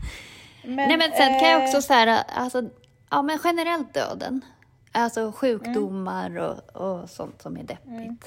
Men, 0.64 0.88
Nej, 0.88 0.96
men 0.96 1.12
sen 1.12 1.34
eh... 1.34 1.40
kan 1.40 1.48
jag 1.48 1.62
också 1.62 1.82
säga, 1.82 2.14
alltså, 2.14 2.62
ja 3.10 3.22
men 3.22 3.38
generellt 3.44 3.94
döden. 3.94 4.44
Alltså 4.92 5.32
sjukdomar 5.32 6.26
mm. 6.26 6.44
och, 6.44 6.76
och 6.76 7.10
sånt 7.10 7.42
som 7.42 7.56
är 7.56 7.62
deppigt. 7.62 7.86
Mm. 7.88 8.18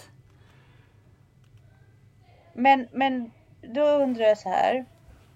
Men, 2.54 2.88
men 2.92 3.32
då 3.62 3.82
undrar 3.82 4.26
jag 4.26 4.38
så 4.38 4.50
här. 4.50 4.86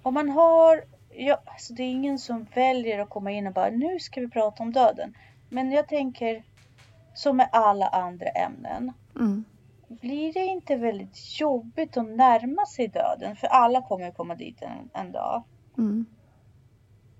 Om 0.03 0.13
man 0.13 0.29
har, 0.29 0.83
ja, 1.09 1.41
alltså 1.45 1.73
det 1.73 1.83
är 1.83 1.91
ingen 1.91 2.19
som 2.19 2.47
väljer 2.53 2.99
att 2.99 3.09
komma 3.09 3.31
in 3.31 3.47
och 3.47 3.53
bara 3.53 3.69
nu 3.69 3.99
ska 3.99 4.21
vi 4.21 4.27
prata 4.27 4.63
om 4.63 4.73
döden. 4.73 5.17
Men 5.49 5.71
jag 5.71 5.87
tänker 5.87 6.43
som 7.15 7.37
med 7.37 7.49
alla 7.51 7.87
andra 7.87 8.27
ämnen. 8.27 8.93
Mm. 9.15 9.45
Blir 10.01 10.33
det 10.33 10.45
inte 10.45 10.75
väldigt 10.75 11.39
jobbigt 11.39 11.97
att 11.97 12.09
närma 12.09 12.65
sig 12.65 12.87
döden? 12.87 13.35
För 13.35 13.47
alla 13.47 13.81
kommer 13.81 14.11
komma 14.11 14.35
dit 14.35 14.61
en, 14.61 14.89
en 14.93 15.11
dag. 15.11 15.43
Mm. 15.77 16.05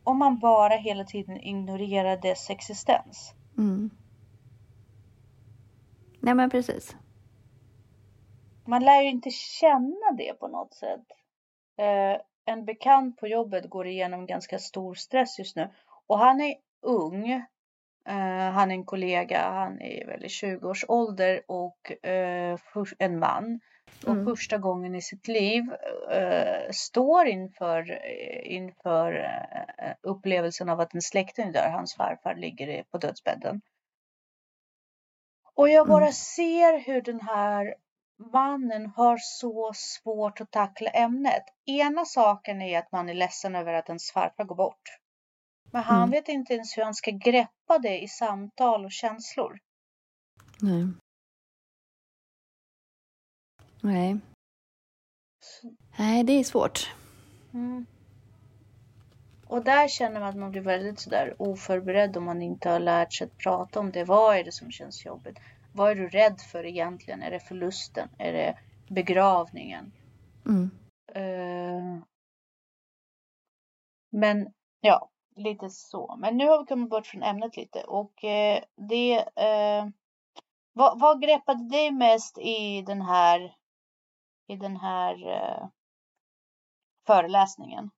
Om 0.03 0.17
man 0.17 0.39
bara 0.39 0.75
hela 0.75 1.03
tiden 1.03 1.38
ignorerar 1.38 2.17
dess 2.17 2.50
existens. 2.50 3.34
Mm. 3.58 3.89
Nej 6.20 6.36
men 6.36 6.50
precis 6.50 6.96
man 8.67 8.84
lär 8.84 9.01
ju 9.01 9.10
inte 9.10 9.29
känna 9.29 10.12
det 10.17 10.34
på 10.39 10.48
något 10.48 10.74
sätt. 10.74 11.05
Eh, 11.77 12.22
en 12.46 12.65
bekant 12.65 13.17
på 13.17 13.27
jobbet 13.27 13.70
går 13.70 13.88
igenom 13.88 14.25
ganska 14.25 14.60
stor 14.60 14.94
stress 14.94 15.39
just 15.39 15.55
nu 15.55 15.70
och 16.08 16.20
han 16.20 16.41
är 16.41 16.55
ung. 16.82 17.46
Eh, 18.08 18.52
han 18.52 18.72
är 18.72 18.76
en 18.76 18.86
kollega, 18.86 19.50
han 19.50 19.82
är 19.82 20.08
väl 20.08 20.26
i 20.26 20.30
20 20.30 20.70
års 20.70 20.86
ålder 20.88 21.42
och 21.48 22.06
eh, 22.06 22.58
en 23.00 23.20
man. 23.20 23.60
Och 24.06 24.12
mm. 24.12 24.26
första 24.26 24.58
gången 24.58 24.96
i 24.96 25.02
sitt 25.02 25.28
liv 25.28 25.64
uh, 26.14 26.72
står 26.72 27.28
inför, 27.28 28.06
inför 28.44 29.28
upplevelsen 30.02 30.70
av 30.70 30.80
att 30.80 30.94
en 30.94 31.02
släkting 31.02 31.52
dör. 31.52 31.70
Hans 31.70 31.96
farfar 31.96 32.36
ligger 32.36 32.84
på 32.84 32.98
dödsbädden. 32.98 33.62
Och 35.56 35.70
jag 35.70 35.88
bara 35.88 36.02
mm. 36.02 36.14
ser 36.14 36.80
hur 36.80 37.02
den 37.02 37.22
här 37.22 37.76
mannen 38.34 38.86
har 38.86 39.18
så 39.18 39.72
svårt 39.76 40.42
att 40.42 40.52
tackla 40.52 40.90
ämnet. 40.90 41.44
Ena 41.66 42.06
saken 42.06 42.62
är 42.62 42.80
att 42.80 42.92
man 42.92 43.10
är 43.10 43.14
ledsen 43.14 43.56
över 43.56 43.74
att 43.74 43.90
ens 43.90 44.12
farfar 44.12 44.44
går 44.44 44.56
bort. 44.56 45.00
Men 45.72 45.84
han 45.84 45.98
mm. 45.98 46.10
vet 46.10 46.27
inte 46.27 46.53
ens 46.53 46.77
hur 46.77 46.84
han 46.84 46.93
ska 46.93 47.12
greppa 47.12 47.79
det 47.81 48.03
i 48.03 48.07
samtal 48.07 48.86
och 48.86 48.91
känslor. 48.91 49.60
Nej. 50.62 50.88
Nej. 53.81 54.19
Nej, 55.98 56.24
det 56.24 56.34
är 56.34 56.43
svårt. 56.43 56.93
Mm. 57.53 57.86
Och 59.48 59.63
där 59.63 59.88
känner 59.88 60.19
man 60.19 60.29
att 60.29 60.36
man 60.36 60.51
blir 60.51 60.62
väldigt 60.62 61.00
sådär 61.00 61.36
oförberedd 61.38 62.17
om 62.17 62.24
man 62.24 62.41
inte 62.41 62.69
har 62.69 62.79
lärt 62.79 63.13
sig 63.13 63.25
att 63.25 63.38
prata 63.38 63.79
om 63.79 63.91
det. 63.91 64.03
Vad 64.03 64.38
är 64.38 64.43
det 64.43 64.51
som 64.51 64.72
känns 64.72 65.05
jobbigt? 65.05 65.39
Vad 65.74 65.91
är 65.91 65.95
du 65.95 66.10
rädd 66.10 66.41
för 66.41 66.65
egentligen? 66.65 67.24
Är 67.24 67.31
det 67.31 67.39
förlusten? 67.39 68.10
Är 68.17 68.34
det 68.34 68.57
begravningen? 68.88 69.91
Mm. 70.45 70.72
Uh, 71.15 72.03
men 74.10 74.53
ja, 74.81 75.10
lite 75.36 75.70
så. 75.70 76.15
Men 76.20 76.38
nu 76.38 76.48
har 76.48 76.60
vi 76.60 76.65
kommit 76.65 76.89
bort 76.89 77.08
från 77.08 77.24
ämnet 77.24 77.58
lite 77.58 77.84
och 77.84 78.24
uh, 78.24 78.63
det 78.75 79.18
uh, 79.20 79.89
vad, 80.74 81.00
vad 81.00 81.22
greppade 81.22 81.70
dig 81.70 81.92
mest 81.92 82.38
i 82.38 82.82
den 82.82 83.01
här 83.01 83.56
i 84.48 84.56
den 84.56 84.77
här 84.77 85.15
föreläsningen? 87.08 87.89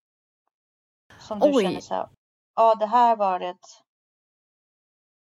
Som 1.19 1.39
du 1.39 1.51
Oj. 1.51 1.63
känner 1.63 1.79
så 1.79 1.93
här, 1.93 2.09
ja 2.55 2.75
det 2.75 2.85
här 2.85 3.15
var 3.15 3.39
ett 3.39 3.65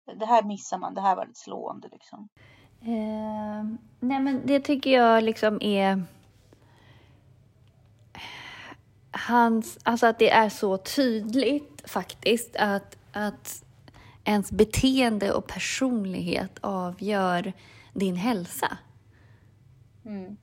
det 0.05 0.25
här 0.25 0.43
missar 0.43 0.77
man, 0.77 0.93
det 0.93 1.01
här 1.01 1.15
var 1.15 1.25
lite 1.25 1.39
slående 1.39 1.89
liksom. 1.91 2.27
Eh, 2.81 3.63
nej 3.99 4.19
men 4.19 4.41
det 4.45 4.59
tycker 4.59 4.89
jag 4.89 5.23
liksom 5.23 5.61
är 5.61 6.03
hans, 9.13 9.77
alltså 9.83 10.07
att 10.07 10.19
det 10.19 10.29
är 10.29 10.49
så 10.49 10.77
tydligt 10.77 11.81
faktiskt 11.85 12.55
att, 12.55 12.97
att 13.11 13.63
ens 14.23 14.51
beteende 14.51 15.31
och 15.31 15.47
personlighet 15.47 16.57
avgör 16.61 17.53
din 17.93 18.15
hälsa. 18.15 18.77
Mm. 20.05 20.37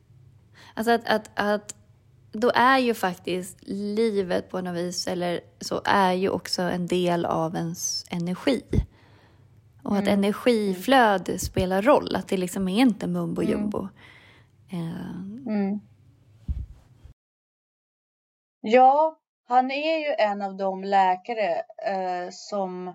Alltså 0.75 0.93
att, 0.93 1.09
att, 1.09 1.31
att 1.35 1.75
då 2.33 2.50
är 2.55 2.79
ju 2.79 2.95
faktiskt 2.95 3.59
livet 3.67 4.50
på 4.50 4.61
något 4.61 4.77
vis, 4.77 5.07
eller 5.07 5.41
så 5.61 5.81
är 5.85 6.12
ju 6.12 6.29
också 6.29 6.62
en 6.62 6.87
del 6.87 7.25
av 7.25 7.57
ens 7.57 8.05
energi. 8.11 8.62
Och 9.83 9.97
att 9.97 10.03
mm. 10.03 10.19
energiflöde 10.19 11.39
spelar 11.39 11.83
roll, 11.83 12.17
att 12.17 12.29
det 12.29 12.37
liksom 12.37 12.69
är 12.69 12.81
inte 12.81 13.07
mumbo 13.07 13.43
mm. 13.43 13.53
jumbo. 13.53 13.89
Mm. 14.71 15.81
Ja, 18.62 19.19
han 19.45 19.71
är 19.71 19.99
ju 19.99 20.14
en 20.19 20.43
av 20.43 20.57
de 20.57 20.85
läkare 20.85 21.62
eh, 21.87 22.29
som 22.31 22.95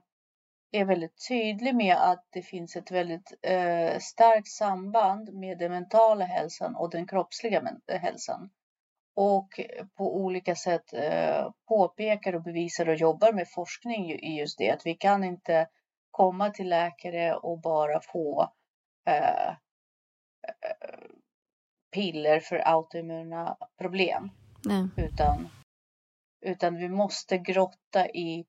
är 0.71 0.85
väldigt 0.85 1.27
tydlig 1.27 1.75
med 1.75 1.95
att 1.95 2.27
det 2.29 2.41
finns 2.41 2.75
ett 2.75 2.91
väldigt 2.91 3.33
eh, 3.41 3.99
starkt 3.99 4.47
samband 4.47 5.33
med 5.33 5.57
den 5.57 5.71
mentala 5.71 6.25
hälsan 6.25 6.75
och 6.75 6.89
den 6.89 7.07
kroppsliga 7.07 7.63
hälsan. 7.87 8.49
Och 9.15 9.59
på 9.97 10.15
olika 10.15 10.55
sätt 10.55 10.93
eh, 10.93 11.51
påpekar 11.67 12.35
och 12.35 12.43
bevisar 12.43 12.89
och 12.89 12.95
jobbar 12.95 13.33
med 13.33 13.47
forskning 13.49 14.11
i 14.11 14.39
just 14.39 14.57
det. 14.57 14.71
Att 14.71 14.85
vi 14.85 14.93
kan 14.93 15.23
inte 15.23 15.67
komma 16.11 16.49
till 16.49 16.69
läkare 16.69 17.35
och 17.35 17.59
bara 17.59 18.01
få 18.01 18.53
eh, 19.07 19.49
eh 19.49 19.55
piller 21.91 22.39
för 22.39 22.67
autoimmuna 22.67 23.57
problem. 23.77 24.31
Nej. 24.65 24.87
Utan, 24.95 25.49
utan 26.41 26.75
vi 26.75 26.89
måste 26.89 27.37
grotta 27.37 28.09
i 28.09 28.45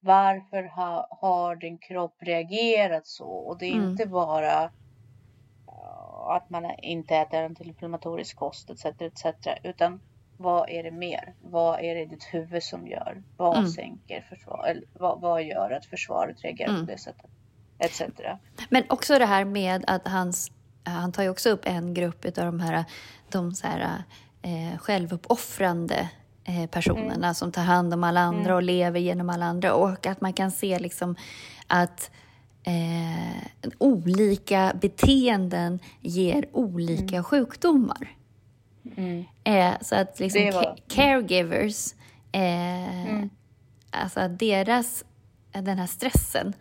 varför 0.00 0.62
ha, 0.62 1.08
har 1.10 1.56
din 1.56 1.78
kropp 1.78 2.16
reagerat 2.18 3.06
så? 3.06 3.26
Och 3.26 3.58
det 3.58 3.66
är 3.66 3.74
mm. 3.74 3.90
inte 3.90 4.06
bara 4.06 4.70
att 6.28 6.50
man 6.50 6.70
inte 6.82 7.16
äter 7.16 7.42
antiinflammatorisk 7.42 8.36
kost 8.36 8.70
etc. 8.70 8.84
etc. 8.84 9.26
Utan 9.62 10.00
vad 10.36 10.70
är 10.70 10.82
det 10.82 10.90
mer? 10.90 11.34
Vad 11.42 11.80
är 11.80 11.94
det 11.94 12.00
i 12.00 12.06
ditt 12.06 12.24
huvud 12.24 12.62
som 12.62 12.86
gör? 12.86 13.22
Vad 13.36 13.56
mm. 13.56 13.70
sänker 13.70 14.26
försvar, 14.28 14.66
eller 14.66 14.84
vad, 14.92 15.20
vad 15.20 15.42
gör 15.42 15.70
att 15.70 15.86
försvaret 15.86 16.42
reagerar 16.42 16.70
mm. 16.70 16.86
på 16.86 16.92
det 16.92 16.98
sättet? 16.98 17.30
Etc. 17.78 18.02
Men 18.68 18.84
också 18.88 19.18
det 19.18 19.26
här 19.26 19.44
med 19.44 19.84
att 19.86 20.08
hans, 20.08 20.52
han 20.84 21.12
tar 21.12 21.22
ju 21.22 21.28
också 21.28 21.50
upp 21.50 21.66
en 21.66 21.94
grupp 21.94 22.24
av 22.24 22.44
de 22.44 22.60
här, 22.60 22.84
de 23.30 23.52
så 23.52 23.66
här 23.66 24.02
eh, 24.44 24.78
självuppoffrande 24.78 26.08
eh, 26.44 26.66
personerna 26.66 27.14
mm. 27.14 27.34
som 27.34 27.52
tar 27.52 27.62
hand 27.62 27.94
om 27.94 28.04
alla 28.04 28.20
andra 28.20 28.44
mm. 28.44 28.54
och 28.54 28.62
lever 28.62 29.00
genom 29.00 29.30
alla 29.30 29.44
andra 29.44 29.74
och 29.74 30.06
att 30.06 30.20
man 30.20 30.32
kan 30.32 30.50
se 30.50 30.78
liksom 30.78 31.16
att 31.66 32.10
eh, 32.62 33.70
olika 33.78 34.72
beteenden 34.80 35.78
ger 36.00 36.46
olika 36.52 37.16
mm. 37.16 37.24
sjukdomar. 37.24 38.16
Mm. 38.96 39.24
Eh, 39.44 39.74
så 39.80 39.96
att 39.96 40.20
liksom 40.20 40.50
var... 40.52 40.78
caregivers, 40.88 41.94
eh, 42.32 43.08
mm. 43.08 43.30
alltså 43.90 44.20
att 44.20 44.38
deras, 44.38 45.04
den 45.52 45.78
här 45.78 45.86
stressen 45.86 46.52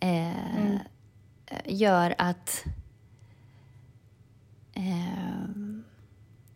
eh, 0.00 0.56
mm. 0.56 0.78
gör 1.64 2.14
att 2.18 2.64
eh, 4.74 5.36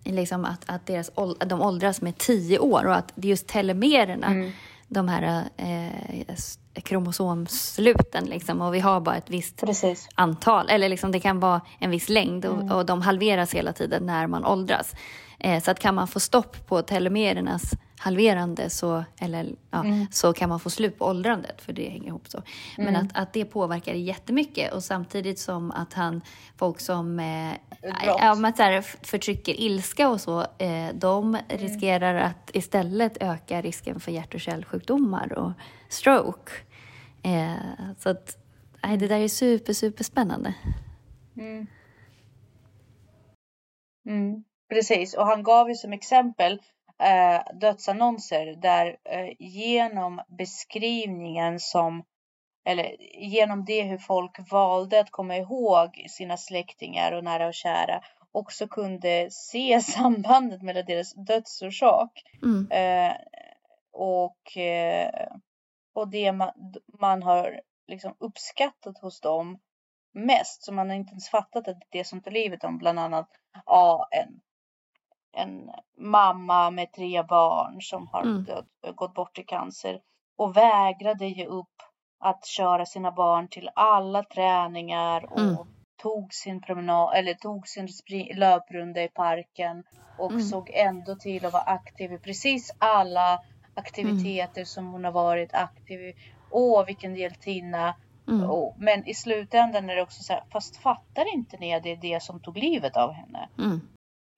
liksom 0.05 0.45
att, 0.45 0.65
att 0.67 0.87
deras, 0.87 1.11
de 1.47 1.61
åldras 1.61 2.01
med 2.01 2.19
tio 2.19 2.59
år 2.59 2.87
och 2.87 2.95
att 2.95 3.13
just 3.17 3.47
telemererna, 3.47 4.27
mm. 4.27 4.51
de 4.89 5.09
här 5.09 5.45
eh, 5.57 6.35
kromosomsluten 6.83 8.25
liksom, 8.25 8.61
och 8.61 8.75
vi 8.75 8.81
har 8.81 9.01
bara 9.01 9.17
ett 9.17 9.31
visst 9.31 9.61
Precis. 9.61 10.09
antal, 10.15 10.69
eller 10.69 10.89
liksom 10.89 11.13
det 11.13 11.21
kan 11.21 11.41
vara 11.41 11.61
en 11.79 11.91
viss 11.91 12.09
längd 12.09 12.45
och, 12.45 12.63
mm. 12.63 12.73
och 12.73 12.87
de 12.87 13.03
halveras 13.03 13.55
hela 13.55 13.73
tiden 13.73 14.07
när 14.07 14.27
man 14.27 14.45
åldras. 14.45 14.95
Eh, 15.39 15.63
så 15.63 15.71
att 15.71 15.79
kan 15.79 15.95
man 15.95 16.09
få 16.09 16.21
stopp 16.21 16.67
på 16.67 16.83
telomerernas 16.83 17.63
halverande 18.01 18.71
så, 18.71 19.05
eller, 19.21 19.55
ja, 19.71 19.85
mm. 19.85 20.07
så 20.11 20.33
kan 20.33 20.49
man 20.49 20.61
få 20.61 20.71
slut 20.71 20.99
på 20.99 21.05
åldrandet, 21.05 21.63
för 21.63 21.73
det 21.73 21.89
hänger 21.89 22.07
ihop 22.07 22.29
så. 22.29 22.43
Men 22.77 22.89
mm. 22.89 23.07
att, 23.07 23.17
att 23.19 23.33
det 23.33 23.45
påverkar 23.45 23.95
jättemycket 23.95 24.73
och 24.73 24.85
samtidigt 24.85 25.39
som 25.39 25.71
att 25.71 25.93
han, 25.93 26.21
folk 26.57 26.81
som 26.81 27.19
eh, 27.19 27.53
ja, 28.05 28.35
men 28.35 28.57
så 28.57 28.63
här, 28.63 28.81
förtrycker 28.81 29.61
ilska 29.61 30.09
och 30.09 30.21
så, 30.21 30.41
eh, 30.41 30.89
de 30.95 31.29
mm. 31.29 31.43
riskerar 31.49 32.15
att 32.15 32.51
istället 32.53 33.17
öka 33.21 33.63
risken 33.63 34.01
för 34.01 34.13
hjärt 34.13 34.35
och 34.35 34.41
kärlsjukdomar 34.41 35.33
och 35.39 35.53
stroke. 35.89 36.53
Eh, 37.23 37.55
så 37.99 38.11
att, 38.11 38.39
nej, 38.83 38.97
det 38.97 39.09
där 39.09 39.21
är 39.21 39.29
super, 39.29 39.73
super 39.73 40.05
spännande. 40.05 40.55
Mm. 41.37 41.67
Mm, 44.07 44.45
precis, 44.69 45.15
och 45.15 45.27
han 45.27 45.43
gav 45.43 45.69
ju 45.69 45.75
som 45.75 45.93
exempel 45.93 46.61
eh, 47.01 47.43
dödsannonser 47.55 48.47
där 48.47 48.97
eh, 49.05 49.33
genom 49.39 50.21
beskrivningen 50.39 51.61
som 51.61 52.05
eller 52.65 52.97
genom 53.19 53.65
det 53.65 53.83
hur 53.83 53.99
folk 53.99 54.51
valde 54.51 55.01
att 55.01 55.11
komma 55.11 55.37
ihåg 55.37 56.07
sina 56.09 56.37
släktingar 56.37 57.13
och 57.13 57.25
nära 57.25 57.47
och 57.47 57.55
kära 57.55 58.03
också 58.33 58.69
kunde 58.69 59.29
se 59.31 59.81
sambandet 59.83 60.63
mellan 60.63 60.85
deras 60.85 61.15
dödsorsak 61.15 62.23
mm. 62.43 62.71
eh, 62.71 63.17
och, 63.93 64.57
eh, 64.57 65.29
och 65.95 66.09
det 66.09 66.33
man, 66.33 66.53
man 67.01 67.23
har 67.23 67.61
liksom 67.87 68.15
uppskattat 68.19 68.99
hos 68.99 69.21
dem 69.21 69.59
mest. 70.13 70.63
Så 70.63 70.73
man 70.73 70.89
har 70.89 70.97
inte 70.97 71.11
ens 71.11 71.29
fattat 71.29 71.69
att 71.69 71.83
det 71.91 72.05
som 72.05 72.23
tar 72.23 72.31
livet 72.31 72.65
om 72.65 72.79
bland 72.79 72.99
annat 72.99 73.29
ja, 73.67 74.09
en 74.11 74.41
en 75.33 75.71
mamma 75.99 76.71
med 76.71 76.93
tre 76.93 77.23
barn 77.23 77.83
som 77.83 78.09
har 78.09 78.23
mm. 78.23 78.45
död, 78.45 78.67
gått 78.95 79.15
bort 79.15 79.39
i 79.39 79.43
cancer 79.43 80.01
och 80.37 80.57
vägrade 80.57 81.27
ge 81.27 81.47
upp 81.47 81.83
att 82.21 82.47
köra 82.47 82.87
sina 82.87 83.13
barn 83.13 83.49
till 83.49 83.71
alla 83.75 84.23
träningar 84.23 85.33
och 85.33 85.39
mm. 85.39 85.57
tog 86.03 86.35
sin 86.35 86.61
promenad 86.61 87.15
eller 87.15 87.35
tog 87.35 87.69
sin 87.69 87.89
löprunda 88.35 89.03
i 89.03 89.09
parken 89.09 89.85
och 90.19 90.31
mm. 90.31 90.43
såg 90.43 90.71
ändå 90.75 91.15
till 91.15 91.47
att 91.47 91.53
vara 91.53 91.63
aktiv 91.63 92.13
i 92.13 92.19
precis 92.19 92.71
alla 92.79 93.41
aktiviteter 93.75 94.61
mm. 94.61 94.67
som 94.67 94.87
hon 94.87 95.05
har 95.05 95.13
varit 95.13 95.55
aktiv 95.55 96.01
i. 96.01 96.15
Åh, 96.51 96.87
vilken 96.87 97.17
hjältinna! 97.17 97.95
Mm. 98.29 98.51
Och, 98.51 98.75
men 98.79 99.07
i 99.09 99.15
slutändan 99.15 99.91
är 99.91 99.97
det 99.97 100.03
också 100.03 100.23
så 100.23 100.33
här, 100.33 100.45
fast 100.53 100.77
fattar 100.77 101.35
inte 101.35 101.57
ni 101.57 101.75
att 101.75 101.83
det 101.83 101.93
är 101.93 101.97
det 101.97 102.23
som 102.23 102.41
tog 102.41 102.57
livet 102.57 102.97
av 102.97 103.13
henne? 103.13 103.49
Mm 103.59 103.81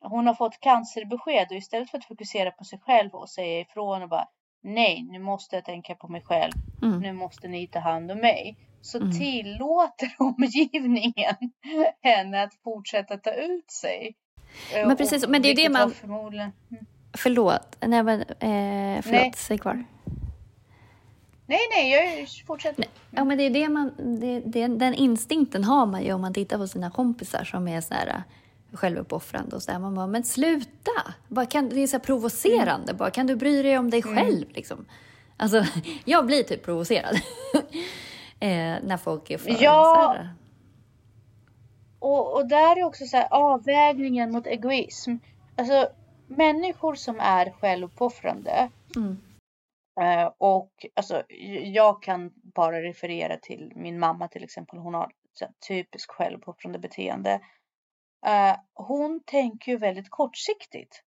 hon 0.02 0.26
har 0.26 0.34
fått 0.34 0.60
cancerbesked 0.60 1.46
och 1.50 1.56
istället 1.56 1.90
för 1.90 1.98
att 1.98 2.04
fokusera 2.04 2.50
på 2.50 2.64
sig 2.64 2.78
själv 2.78 3.10
och 3.12 3.28
säga 3.28 3.60
ifrån 3.60 4.02
och 4.02 4.08
bara 4.08 4.28
nej, 4.62 5.02
nu 5.02 5.18
måste 5.18 5.56
jag 5.56 5.64
tänka 5.64 5.94
på 5.94 6.08
mig 6.08 6.22
själv. 6.22 6.52
Mm. 6.82 7.00
Nu 7.00 7.12
måste 7.12 7.48
ni 7.48 7.66
ta 7.66 7.78
hand 7.78 8.10
om 8.10 8.18
mig. 8.18 8.56
Så 8.80 8.98
mm. 8.98 9.12
tillåter 9.12 10.14
omgivningen 10.18 11.36
henne 12.02 12.42
att 12.42 12.54
fortsätta 12.64 13.16
ta 13.16 13.32
ut 13.32 13.70
sig. 13.70 14.16
Men 14.74 14.96
precis, 14.96 15.24
och, 15.24 15.30
men 15.30 15.42
det 15.42 15.50
är 15.50 15.56
det 15.56 15.68
man... 15.68 15.90
Förmodligen... 15.90 16.52
Mm. 16.70 16.86
Förlåt, 17.14 17.76
nej 17.80 18.02
men 18.02 18.20
eh, 18.20 19.02
förlåt, 19.02 19.20
nej. 19.20 19.32
säg 19.36 19.58
kvar. 19.58 19.84
Nej, 21.46 21.58
nej, 21.76 21.90
jag 21.90 22.28
fortsätter. 22.46 22.84
Ja, 23.10 23.24
men 23.24 23.38
det 23.38 23.44
är 23.44 23.50
det 23.50 23.68
man, 23.68 24.18
det, 24.20 24.40
det, 24.40 24.66
den 24.66 24.94
instinkten 24.94 25.64
har 25.64 25.86
man 25.86 26.04
ju 26.04 26.12
om 26.12 26.20
man 26.20 26.34
tittar 26.34 26.58
på 26.58 26.68
sina 26.68 26.90
kompisar 26.90 27.44
som 27.44 27.68
är 27.68 27.80
så 27.80 27.94
här 27.94 28.22
självuppoffrande 28.72 29.56
och 29.56 29.62
så 29.62 29.72
där. 29.72 29.78
Man 29.78 29.94
bara, 29.94 30.06
men 30.06 30.24
sluta! 30.24 31.14
Bara, 31.28 31.46
kan, 31.46 31.68
det 31.68 31.80
är 31.80 31.86
så 31.86 31.98
provocerande. 31.98 32.90
Mm. 32.90 32.96
Bara, 32.96 33.10
kan 33.10 33.26
du 33.26 33.36
bry 33.36 33.62
dig 33.62 33.78
om 33.78 33.90
dig 33.90 34.02
mm. 34.06 34.16
själv? 34.16 34.46
Liksom? 34.50 34.86
Alltså, 35.36 35.64
jag 36.04 36.26
blir 36.26 36.42
typ 36.42 36.64
provocerad 36.64 37.14
eh, 38.40 38.76
när 38.82 38.96
folk 38.96 39.30
är 39.30 39.38
för 39.38 39.56
ja. 39.60 40.16
så 40.16 40.28
Och, 42.06 42.34
och 42.34 42.48
där 42.48 42.78
är 42.78 42.84
också 42.84 43.06
så 43.06 43.16
här, 43.16 43.28
avvägningen 43.30 44.32
mot 44.32 44.46
egoism. 44.46 45.16
Alltså, 45.56 45.88
människor 46.26 46.94
som 46.94 47.20
är 47.20 47.50
självuppoffrande 47.60 48.70
mm. 48.96 49.18
eh, 50.00 50.32
och 50.38 50.86
alltså, 50.94 51.22
jag 51.62 52.02
kan 52.02 52.30
bara 52.34 52.82
referera 52.82 53.36
till 53.36 53.72
min 53.74 53.98
mamma 53.98 54.28
till 54.28 54.44
exempel. 54.44 54.78
Hon 54.78 54.94
har 54.94 55.12
typiskt 55.68 56.12
självuppoffrande 56.12 56.78
beteende. 56.78 57.40
Uh, 58.26 58.56
hon 58.74 59.20
tänker 59.26 59.72
ju 59.72 59.78
väldigt 59.78 60.10
kortsiktigt. 60.10 61.02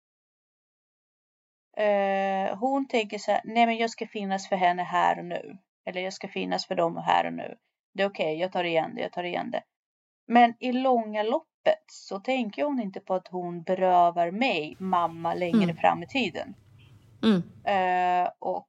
Uh, 1.80 2.56
hon 2.56 2.88
tänker 2.88 3.18
så 3.18 3.32
här, 3.32 3.40
nej 3.44 3.66
men 3.66 3.76
jag 3.76 3.90
ska 3.90 4.06
finnas 4.06 4.48
för 4.48 4.56
henne 4.56 4.82
här 4.82 5.18
och 5.18 5.24
nu. 5.24 5.58
Eller 5.86 6.00
jag 6.00 6.12
ska 6.12 6.28
finnas 6.28 6.66
för 6.66 6.74
dem 6.74 6.96
här 6.96 7.26
och 7.26 7.32
nu. 7.32 7.56
Det 7.94 8.02
är 8.02 8.08
okej, 8.08 8.26
okay, 8.26 8.40
jag 8.40 8.52
tar 8.52 8.64
igen 8.64 8.94
det, 8.94 9.02
jag 9.02 9.12
tar 9.12 9.24
igen 9.24 9.50
det. 9.50 9.62
Men 10.26 10.54
i 10.58 10.72
långa 10.72 11.22
loppet 11.22 11.84
så 11.86 12.20
tänker 12.20 12.64
hon 12.64 12.80
inte 12.80 13.00
på 13.00 13.14
att 13.14 13.28
hon 13.28 13.62
berövar 13.62 14.30
mig, 14.30 14.76
mamma, 14.78 15.34
längre 15.34 15.62
mm. 15.62 15.76
fram 15.76 16.02
i 16.02 16.06
tiden. 16.06 16.54
Mm. 17.22 17.42
Uh, 17.68 18.30
och 18.38 18.68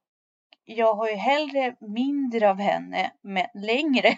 jag 0.65 0.93
har 0.93 1.09
ju 1.09 1.15
hellre 1.15 1.75
mindre 1.79 2.49
av 2.49 2.59
henne, 2.59 3.11
men 3.21 3.45
längre 3.53 4.17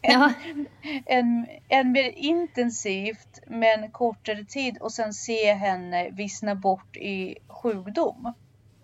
Ja. 0.00 0.32
en, 1.06 1.46
en 1.68 1.92
mer 1.92 2.12
intensivt 2.16 3.40
men 3.46 3.90
kortare 3.90 4.44
tid 4.44 4.78
och 4.78 4.92
sen 4.92 5.14
se 5.14 5.52
henne 5.52 6.10
vissna 6.10 6.54
bort 6.54 6.96
i 6.96 7.38
sjukdom. 7.48 8.32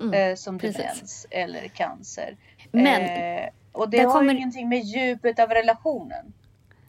Mm, 0.00 0.14
eh, 0.14 0.34
som 0.36 0.58
precis. 0.58 0.76
demens 0.76 1.26
eller 1.30 1.68
cancer. 1.68 2.36
Men, 2.72 3.02
eh, 3.02 3.48
och 3.72 3.90
det 3.90 3.98
har 3.98 4.12
kommer... 4.12 4.34
ingenting 4.34 4.68
med 4.68 4.80
djupet 4.80 5.38
av 5.38 5.50
relationen. 5.50 6.32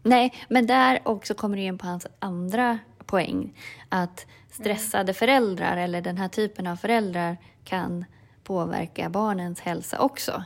Nej, 0.04 0.34
men 0.50 0.68
där 0.68 1.00
också 1.04 1.34
kommer 1.34 1.58
det 1.58 1.64
in 1.64 1.78
på 1.78 1.88
hans 1.88 2.08
andra 2.20 2.80
poäng. 3.06 3.54
Att 3.90 4.26
stressade 4.52 5.04
mm. 5.04 5.14
föräldrar 5.14 5.78
eller 5.78 6.02
den 6.02 6.18
här 6.18 6.28
typen 6.28 6.68
av 6.68 6.76
föräldrar 6.76 7.38
kan 7.64 8.06
påverka 8.44 9.10
barnens 9.10 9.60
hälsa 9.60 10.00
också. 10.00 10.44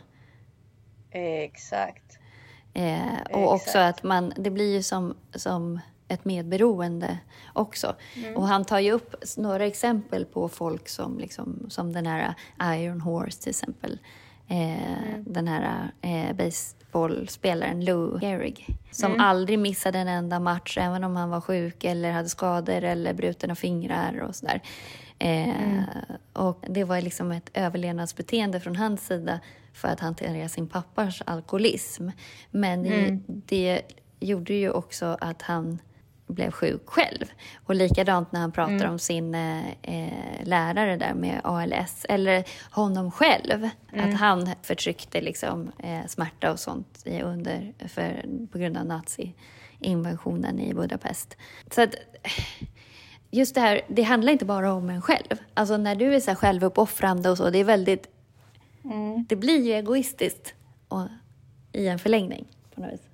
Exakt. 1.11 2.19
Eh, 2.73 3.21
och 3.31 3.53
också 3.53 3.77
att 3.77 4.03
man, 4.03 4.33
det 4.35 4.49
blir 4.49 4.73
ju 4.73 4.83
som, 4.83 5.15
som 5.35 5.79
ett 6.07 6.25
medberoende 6.25 7.17
också. 7.53 7.95
Mm. 8.15 8.37
Och 8.37 8.47
han 8.47 8.65
tar 8.65 8.79
ju 8.79 8.91
upp 8.91 9.15
några 9.37 9.65
exempel 9.65 10.25
på 10.25 10.49
folk 10.49 10.89
som, 10.89 11.19
liksom, 11.19 11.65
som 11.69 11.93
den 11.93 12.05
här 12.05 12.33
Iron 12.61 13.01
Horse 13.01 13.41
till 13.41 13.49
exempel. 13.49 13.99
Eh, 14.47 15.03
mm. 15.03 15.23
Den 15.27 15.47
här 15.47 15.91
eh, 16.01 16.35
baseballspelaren 16.35 17.85
Lou 17.85 18.19
Gehrig 18.19 18.77
som 18.91 19.11
mm. 19.11 19.21
aldrig 19.21 19.59
missade 19.59 19.99
en 19.99 20.07
enda 20.07 20.39
match 20.39 20.77
även 20.77 21.03
om 21.03 21.15
han 21.15 21.29
var 21.29 21.41
sjuk 21.41 21.83
eller 21.83 22.11
hade 22.11 22.29
skador 22.29 22.83
eller 22.83 23.13
brutna 23.13 23.55
fingrar 23.55 24.25
och 24.27 24.35
sådär. 24.35 24.61
Eh, 25.19 25.63
mm. 25.63 25.83
Och 26.33 26.65
det 26.67 26.83
var 26.83 27.01
liksom 27.01 27.31
ett 27.31 27.49
överlevnadsbeteende 27.53 28.59
från 28.59 28.75
hans 28.75 29.05
sida 29.05 29.39
för 29.73 29.87
att 29.87 29.99
hantera 29.99 30.49
sin 30.49 30.67
pappas 30.67 31.21
alkoholism. 31.25 32.09
Men 32.51 32.83
det, 32.83 33.03
mm. 33.03 33.23
det 33.27 33.81
gjorde 34.19 34.53
ju 34.53 34.71
också 34.71 35.17
att 35.21 35.41
han 35.41 35.79
blev 36.27 36.51
sjuk 36.51 36.81
själv. 36.85 37.25
Och 37.65 37.75
likadant 37.75 38.31
när 38.31 38.39
han 38.39 38.51
pratar 38.51 38.73
mm. 38.73 38.91
om 38.91 38.99
sin 38.99 39.35
eh, 39.35 39.69
eh 39.81 40.43
lärare 40.43 40.97
där 40.97 41.13
med 41.13 41.41
ALS, 41.43 42.05
eller 42.09 42.43
honom 42.71 43.11
själv. 43.11 43.69
Mm. 43.93 44.09
Att 44.09 44.19
han 44.19 44.49
förtryckte 44.61 45.21
liksom, 45.21 45.71
eh, 45.79 46.07
smärta 46.07 46.51
och 46.51 46.59
sånt 46.59 47.03
under, 47.23 47.73
för, 47.87 48.25
på 48.51 48.57
grund 48.57 48.77
av 48.77 48.85
nazi-invasionen 48.85 50.59
i 50.59 50.73
Budapest. 50.73 51.37
Så 51.71 51.81
att, 51.81 51.95
just 53.31 53.55
det 53.55 53.61
här, 53.61 53.81
det 53.87 54.03
handlar 54.03 54.31
inte 54.31 54.45
bara 54.45 54.73
om 54.73 54.89
en 54.89 55.01
själv. 55.01 55.37
Alltså 55.53 55.77
när 55.77 55.95
du 55.95 56.15
är 56.15 56.19
så 56.19 56.35
självuppoffrande 56.35 57.29
och 57.29 57.37
så, 57.37 57.49
det 57.49 57.59
är 57.59 57.63
väldigt... 57.63 58.07
Mm. 58.83 59.25
Det 59.29 59.35
blir 59.35 59.61
ju 59.61 59.73
egoistiskt 59.73 60.55
och, 60.87 61.07
i 61.73 61.87
en 61.87 61.99
förlängning 61.99 62.47
på 62.75 62.81
något 62.81 62.93
vis. 62.93 63.09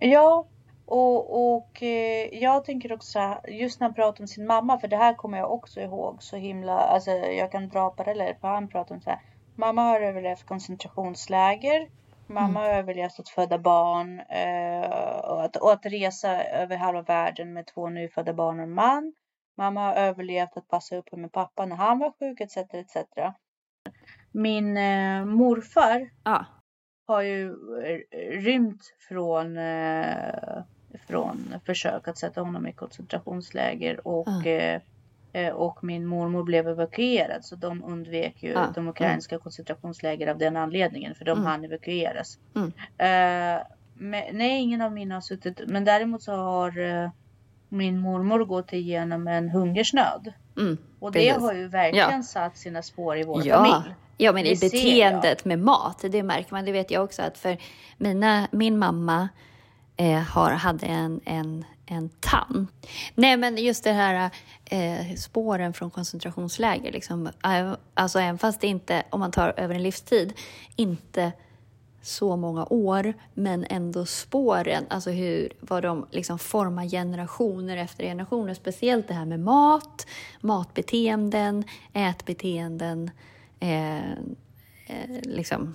Ja, 0.00 0.46
och, 0.86 1.56
och 1.56 1.82
eh, 1.82 2.38
jag 2.38 2.64
tänker 2.64 2.92
också 2.92 3.40
just 3.48 3.80
när 3.80 3.86
han 3.86 3.94
pratar 3.94 4.24
om 4.24 4.28
sin 4.28 4.46
mamma, 4.46 4.78
för 4.78 4.88
det 4.88 4.96
här 4.96 5.14
kommer 5.14 5.38
jag 5.38 5.52
också 5.52 5.80
ihåg 5.80 6.22
så 6.22 6.36
himla, 6.36 6.72
alltså 6.72 7.10
jag 7.10 7.52
kan 7.52 7.68
dra 7.68 7.90
paralleller 7.90 8.36
för 8.40 8.48
han 8.48 8.68
pratar 8.68 8.94
om 8.94 9.00
så 9.00 9.10
här. 9.10 9.20
Mamma 9.54 9.82
har 9.82 10.00
överlevt 10.00 10.46
koncentrationsläger. 10.46 11.88
Mamma 12.26 12.48
mm. 12.48 12.56
har 12.56 12.68
överlevt 12.68 13.20
att 13.20 13.28
föda 13.28 13.58
barn 13.58 14.20
eh, 14.20 14.90
och, 15.20 15.44
att, 15.44 15.56
och 15.56 15.72
att 15.72 15.86
resa 15.86 16.44
över 16.44 16.76
halva 16.76 17.02
världen 17.02 17.52
med 17.52 17.66
två 17.66 17.88
nyfödda 17.88 18.32
barn 18.32 18.58
och 18.58 18.64
en 18.64 18.74
man. 18.74 19.12
Mamma 19.56 19.80
har 19.80 19.94
överlevt 19.94 20.56
att 20.56 20.68
passa 20.68 20.96
upp 20.96 21.12
med 21.12 21.32
pappa 21.32 21.66
när 21.66 21.76
han 21.76 21.98
var 21.98 22.12
sjuk 22.18 22.40
etc. 22.40 22.56
etc. 22.56 22.96
Min 24.32 24.76
eh, 24.76 25.24
morfar 25.24 26.10
ah. 26.22 26.44
har 27.06 27.22
ju 27.22 27.54
rymt 28.30 28.94
från 29.08 29.58
eh, 29.58 30.62
från 31.06 31.54
försök 31.66 32.08
att 32.08 32.18
sätta 32.18 32.40
honom 32.40 32.66
i 32.66 32.72
koncentrationsläger 32.72 34.06
och, 34.06 34.28
ah. 34.28 34.80
eh, 35.32 35.52
och 35.52 35.84
min 35.84 36.06
mormor 36.06 36.42
blev 36.42 36.68
evakuerad 36.68 37.44
så 37.44 37.56
de 37.56 37.84
undvek 37.84 38.42
ju 38.42 38.56
ah. 38.56 38.66
de 38.74 38.80
mm. 38.80 38.90
ukrainska 38.90 39.34
mm. 39.34 39.42
koncentrationsläger 39.42 40.26
av 40.26 40.38
den 40.38 40.56
anledningen 40.56 41.14
för 41.14 41.24
de 41.24 41.30
mm. 41.30 41.46
hann 41.46 41.64
evakueras. 41.64 42.38
Mm. 42.54 42.72
Eh, 42.98 43.62
men, 43.94 44.24
nej, 44.32 44.60
ingen 44.60 44.80
av 44.80 44.92
mina 44.92 45.14
har 45.14 45.20
suttit, 45.20 45.60
men 45.66 45.84
däremot 45.84 46.22
så 46.22 46.32
har 46.32 46.78
eh, 46.78 47.10
min 47.68 47.98
mormor 47.98 48.44
gått 48.44 48.72
igenom 48.72 49.28
en 49.28 49.48
hungersnöd. 49.48 50.32
Mm, 50.56 50.78
och 50.98 51.12
det 51.12 51.18
precis. 51.18 51.42
har 51.42 51.54
ju 51.54 51.68
verkligen 51.68 52.10
ja. 52.10 52.22
satt 52.22 52.56
sina 52.56 52.82
spår 52.82 53.18
i 53.18 53.24
vår 53.24 53.46
ja. 53.46 53.56
familj. 53.56 53.94
Ja, 54.20 54.32
men 54.32 54.44
det 54.44 54.50
i 54.50 54.56
beteendet 54.56 55.44
med 55.44 55.58
mat, 55.58 56.04
det 56.10 56.22
märker 56.22 56.52
man. 56.52 56.64
Det 56.64 56.72
vet 56.72 56.90
jag 56.90 57.04
också 57.04 57.22
att 57.22 57.38
för 57.38 57.58
mina, 57.96 58.48
min 58.50 58.78
mamma 58.78 59.28
eh, 59.96 60.20
har, 60.20 60.50
hade 60.50 60.86
en, 60.86 61.20
en, 61.24 61.64
en 61.86 62.08
tann. 62.20 62.66
Nej, 63.14 63.36
men 63.36 63.56
just 63.56 63.84
det 63.84 63.92
här 63.92 64.30
eh, 64.64 65.14
spåren 65.16 65.72
från 65.72 65.90
koncentrationsläger, 65.90 66.92
liksom, 66.92 67.26
eh, 67.26 67.72
alltså 67.94 68.18
även 68.18 68.38
fast 68.38 68.60
det 68.60 68.66
inte, 68.66 69.02
om 69.10 69.20
man 69.20 69.30
tar 69.30 69.54
över 69.56 69.74
en 69.74 69.82
livstid, 69.82 70.32
inte 70.76 71.32
så 72.02 72.36
många 72.36 72.66
år, 72.70 73.14
men 73.34 73.66
ändå 73.70 74.06
spåren, 74.06 74.84
alltså 74.90 75.10
hur, 75.10 75.52
vad 75.60 75.82
de 75.82 76.06
liksom 76.10 76.38
formar 76.38 76.84
generationer 76.84 77.76
efter 77.76 78.04
generationer. 78.04 78.54
Speciellt 78.54 79.08
det 79.08 79.14
här 79.14 79.24
med 79.24 79.40
mat, 79.40 80.06
matbeteenden, 80.40 81.64
ätbeteenden, 81.92 83.10
eh, 83.60 84.10
eh, 84.86 85.20
liksom, 85.22 85.74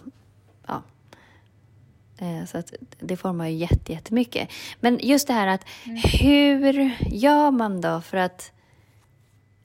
ja, 0.67 0.83
Eh, 2.23 2.45
så 2.45 2.57
att 2.57 2.73
det 2.99 3.17
formar 3.17 3.47
ju 3.47 3.67
jättemycket. 3.85 4.49
Men 4.79 4.99
just 5.01 5.27
det 5.27 5.33
här 5.33 5.47
att 5.47 5.65
mm. 5.85 6.01
hur 6.21 6.91
gör 7.11 7.51
man 7.51 7.81
då 7.81 8.01
för 8.01 8.17
att 8.17 8.51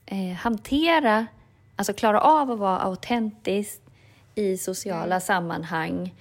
eh, 0.06 0.36
hantera, 0.36 1.26
alltså 1.76 1.92
klara 1.92 2.20
av 2.20 2.50
att 2.50 2.58
vara 2.58 2.78
autentisk 2.78 3.80
i 4.34 4.56
sociala 4.56 5.04
mm. 5.04 5.20
sammanhang 5.20 6.14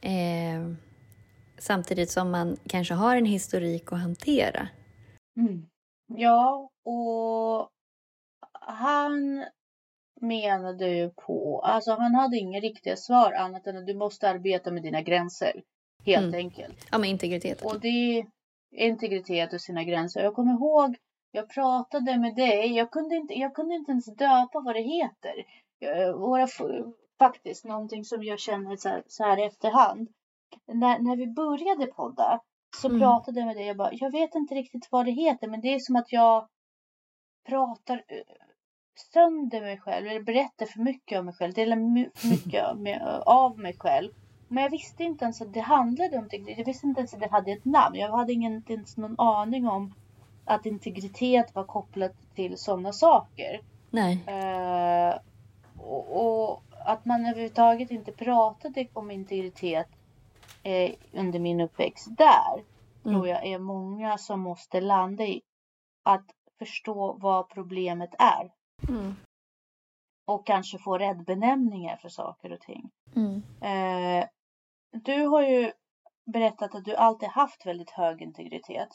eh, 0.00 0.74
samtidigt 1.58 2.10
som 2.10 2.30
man 2.30 2.56
kanske 2.68 2.94
har 2.94 3.16
en 3.16 3.26
historik 3.26 3.92
att 3.92 4.00
hantera? 4.00 4.68
Mm. 5.36 5.66
Ja, 6.06 6.70
och 6.84 7.68
han 8.60 9.44
menade 10.22 10.88
ju 10.88 11.10
på, 11.10 11.60
alltså 11.64 11.92
han 11.92 12.14
hade 12.14 12.36
inga 12.36 12.60
riktiga 12.60 12.96
svar 12.96 13.32
annat 13.32 13.66
än 13.66 13.76
att 13.76 13.86
du 13.86 13.94
måste 13.94 14.30
arbeta 14.30 14.70
med 14.70 14.82
dina 14.82 15.02
gränser. 15.02 15.62
Helt 16.04 16.34
mm. 16.34 16.34
enkelt. 16.34 16.86
Ja, 16.90 16.98
med 16.98 17.10
integritet. 17.10 17.64
Och 17.64 17.80
det 17.80 17.88
är 17.88 18.26
integritet 18.70 19.52
och 19.52 19.60
sina 19.60 19.84
gränser. 19.84 20.22
Jag 20.22 20.34
kommer 20.34 20.52
ihåg, 20.52 20.96
jag 21.32 21.48
pratade 21.48 22.18
med 22.18 22.34
dig. 22.36 22.72
Jag 22.72 22.90
kunde 22.90 23.16
inte, 23.16 23.34
jag 23.34 23.54
kunde 23.54 23.74
inte 23.74 23.90
ens 23.90 24.06
döpa 24.06 24.60
vad 24.60 24.74
det 24.74 24.82
heter. 24.82 25.44
Våra, 26.12 26.48
faktiskt, 27.18 27.64
någonting 27.64 28.04
som 28.04 28.24
jag 28.24 28.38
känner 28.38 28.76
så 28.76 28.88
här, 28.88 29.02
så 29.06 29.24
här 29.24 29.38
i 29.38 29.44
efterhand. 29.44 30.08
När, 30.66 30.98
när 30.98 31.16
vi 31.16 31.26
började 31.26 31.86
podda 31.86 32.40
så 32.76 32.88
mm. 32.88 33.00
pratade 33.00 33.40
jag 33.40 33.46
med 33.46 33.56
dig. 33.56 33.66
Jag 33.66 33.76
bara, 33.76 33.92
jag 33.92 34.12
vet 34.12 34.34
inte 34.34 34.54
riktigt 34.54 34.88
vad 34.90 35.06
det 35.06 35.12
heter, 35.12 35.48
men 35.48 35.60
det 35.60 35.74
är 35.74 35.78
som 35.78 35.96
att 35.96 36.12
jag 36.12 36.48
pratar 37.48 38.04
sönder 38.94 39.60
mig 39.60 39.80
själv 39.80 40.06
eller 40.06 40.22
berättar 40.22 40.66
för 40.66 40.80
mycket 40.80 41.18
om 41.18 41.24
mig 41.26 41.34
själv. 41.34 41.52
Delar 41.52 41.76
för 42.14 42.28
mycket 42.28 42.64
av 43.26 43.58
mig 43.58 43.76
själv. 43.78 44.12
Men 44.48 44.62
jag 44.62 44.70
visste 44.70 45.04
inte 45.04 45.24
ens 45.24 45.42
att 45.42 45.52
det 45.52 45.60
handlade 45.60 46.18
om 46.18 46.24
integritet. 46.24 46.58
Jag 46.58 46.64
visste 46.64 46.86
inte 46.86 47.00
ens 47.00 47.14
att 47.14 47.20
det 47.20 47.30
hade 47.30 47.52
ett 47.52 47.64
namn. 47.64 47.96
Jag 47.96 48.16
hade 48.16 48.32
inte 48.32 48.72
ens 48.72 48.96
någon 48.96 49.20
aning 49.20 49.68
om 49.68 49.94
att 50.44 50.66
integritet 50.66 51.54
var 51.54 51.64
kopplat 51.64 52.12
till 52.34 52.58
sådana 52.58 52.92
saker. 52.92 53.60
Nej. 53.90 54.14
Uh, 54.28 55.18
och, 55.82 56.50
och, 56.50 56.62
att 56.84 57.04
man 57.04 57.26
överhuvudtaget 57.26 57.90
inte 57.90 58.12
pratade 58.12 58.86
om 58.92 59.10
integritet 59.10 59.88
eh, 60.62 60.92
under 61.12 61.38
min 61.38 61.60
uppväxt 61.60 62.08
där 62.18 62.54
mm. 62.54 62.64
tror 63.14 63.28
jag 63.28 63.46
är 63.46 63.58
många 63.58 64.18
som 64.18 64.40
måste 64.40 64.80
landa 64.80 65.24
i 65.24 65.42
att 66.02 66.26
förstå 66.58 67.16
vad 67.20 67.48
problemet 67.48 68.14
är. 68.18 68.50
Mm. 68.88 69.14
Och 70.26 70.46
kanske 70.46 70.78
få 70.78 70.98
räddbenämningar 70.98 71.96
för 71.96 72.08
saker 72.08 72.52
och 72.52 72.60
ting. 72.60 72.90
Mm. 73.16 73.42
Eh, 73.60 74.26
du 74.90 75.26
har 75.26 75.42
ju 75.42 75.72
berättat 76.32 76.74
att 76.74 76.84
du 76.84 76.94
alltid 76.94 77.28
haft 77.28 77.66
väldigt 77.66 77.90
hög 77.90 78.22
integritet. 78.22 78.88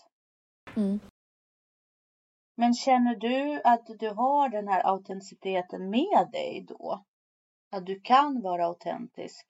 Mm. 0.75 0.99
Men 2.57 2.73
känner 2.73 3.15
du 3.15 3.61
att 3.63 3.87
du 3.99 4.09
har 4.09 4.49
den 4.49 4.67
här 4.67 4.87
autenticiteten 4.87 5.89
med 5.89 6.29
dig 6.31 6.65
då? 6.67 7.05
Att 7.71 7.85
du 7.85 7.99
kan 7.99 8.41
vara 8.41 8.65
autentisk? 8.65 9.45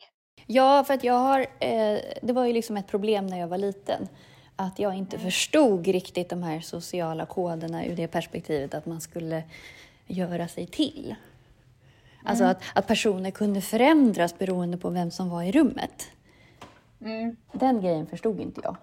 Ja, 0.45 0.83
för 0.83 0.93
att 0.93 1.03
jag 1.03 1.13
har... 1.13 1.39
Eh, 1.39 1.99
det 2.21 2.33
var 2.33 2.45
ju 2.45 2.53
liksom 2.53 2.77
ett 2.77 2.87
problem 2.87 3.27
när 3.27 3.39
jag 3.39 3.47
var 3.47 3.57
liten. 3.57 4.07
Att 4.55 4.79
jag 4.79 4.95
inte 4.95 5.15
mm. 5.15 5.25
förstod 5.25 5.87
riktigt 5.87 6.29
de 6.29 6.43
här 6.43 6.59
sociala 6.59 7.25
koderna 7.25 7.85
ur 7.85 7.95
det 7.95 8.07
perspektivet 8.07 8.73
att 8.73 8.85
man 8.85 9.01
skulle 9.01 9.43
göra 10.07 10.47
sig 10.47 10.67
till. 10.67 11.15
Alltså 12.23 12.43
mm. 12.43 12.51
att, 12.51 12.63
att 12.73 12.87
personer 12.87 13.31
kunde 13.31 13.61
förändras 13.61 14.37
beroende 14.37 14.77
på 14.77 14.89
vem 14.89 15.11
som 15.11 15.29
var 15.29 15.43
i 15.43 15.51
rummet. 15.51 16.07
Mm. 17.01 17.35
Den 17.51 17.81
grejen 17.81 18.07
förstod 18.07 18.39
inte 18.39 18.61
jag. 18.63 18.77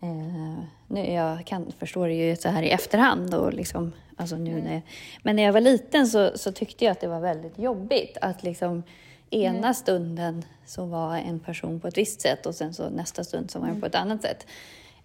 Eh, 0.00 0.64
nu, 0.88 1.12
jag 1.12 1.46
kan 1.46 1.72
förstå 1.78 2.06
det 2.06 2.14
ju 2.14 2.36
så 2.36 2.48
här 2.48 2.62
i 2.62 2.70
efterhand. 2.70 3.34
Och 3.34 3.54
liksom, 3.54 3.92
alltså 4.16 4.36
nu 4.36 4.50
mm. 4.50 4.64
när 4.64 4.72
jag, 4.72 4.82
men 5.22 5.36
när 5.36 5.42
jag 5.42 5.52
var 5.52 5.60
liten 5.60 6.06
så, 6.06 6.38
så, 6.38 6.52
tyckte 6.52 6.84
jag 6.84 6.92
att 6.92 7.00
det 7.00 7.08
var 7.08 7.20
väldigt 7.20 7.58
jobbigt 7.58 8.18
att 8.20 8.42
liksom 8.42 8.82
ena 9.30 9.58
mm. 9.58 9.74
stunden 9.74 10.44
så 10.66 10.84
var 10.84 11.16
en 11.16 11.40
person 11.40 11.80
på 11.80 11.88
ett 11.88 11.98
visst 11.98 12.20
sätt 12.20 12.46
och 12.46 12.54
sen 12.54 12.74
så 12.74 12.90
nästa 12.90 13.24
stund 13.24 13.50
så 13.50 13.58
var 13.58 13.66
den 13.66 13.80
på 13.80 13.86
ett 13.86 13.94
annat 13.94 14.22
sätt. 14.22 14.46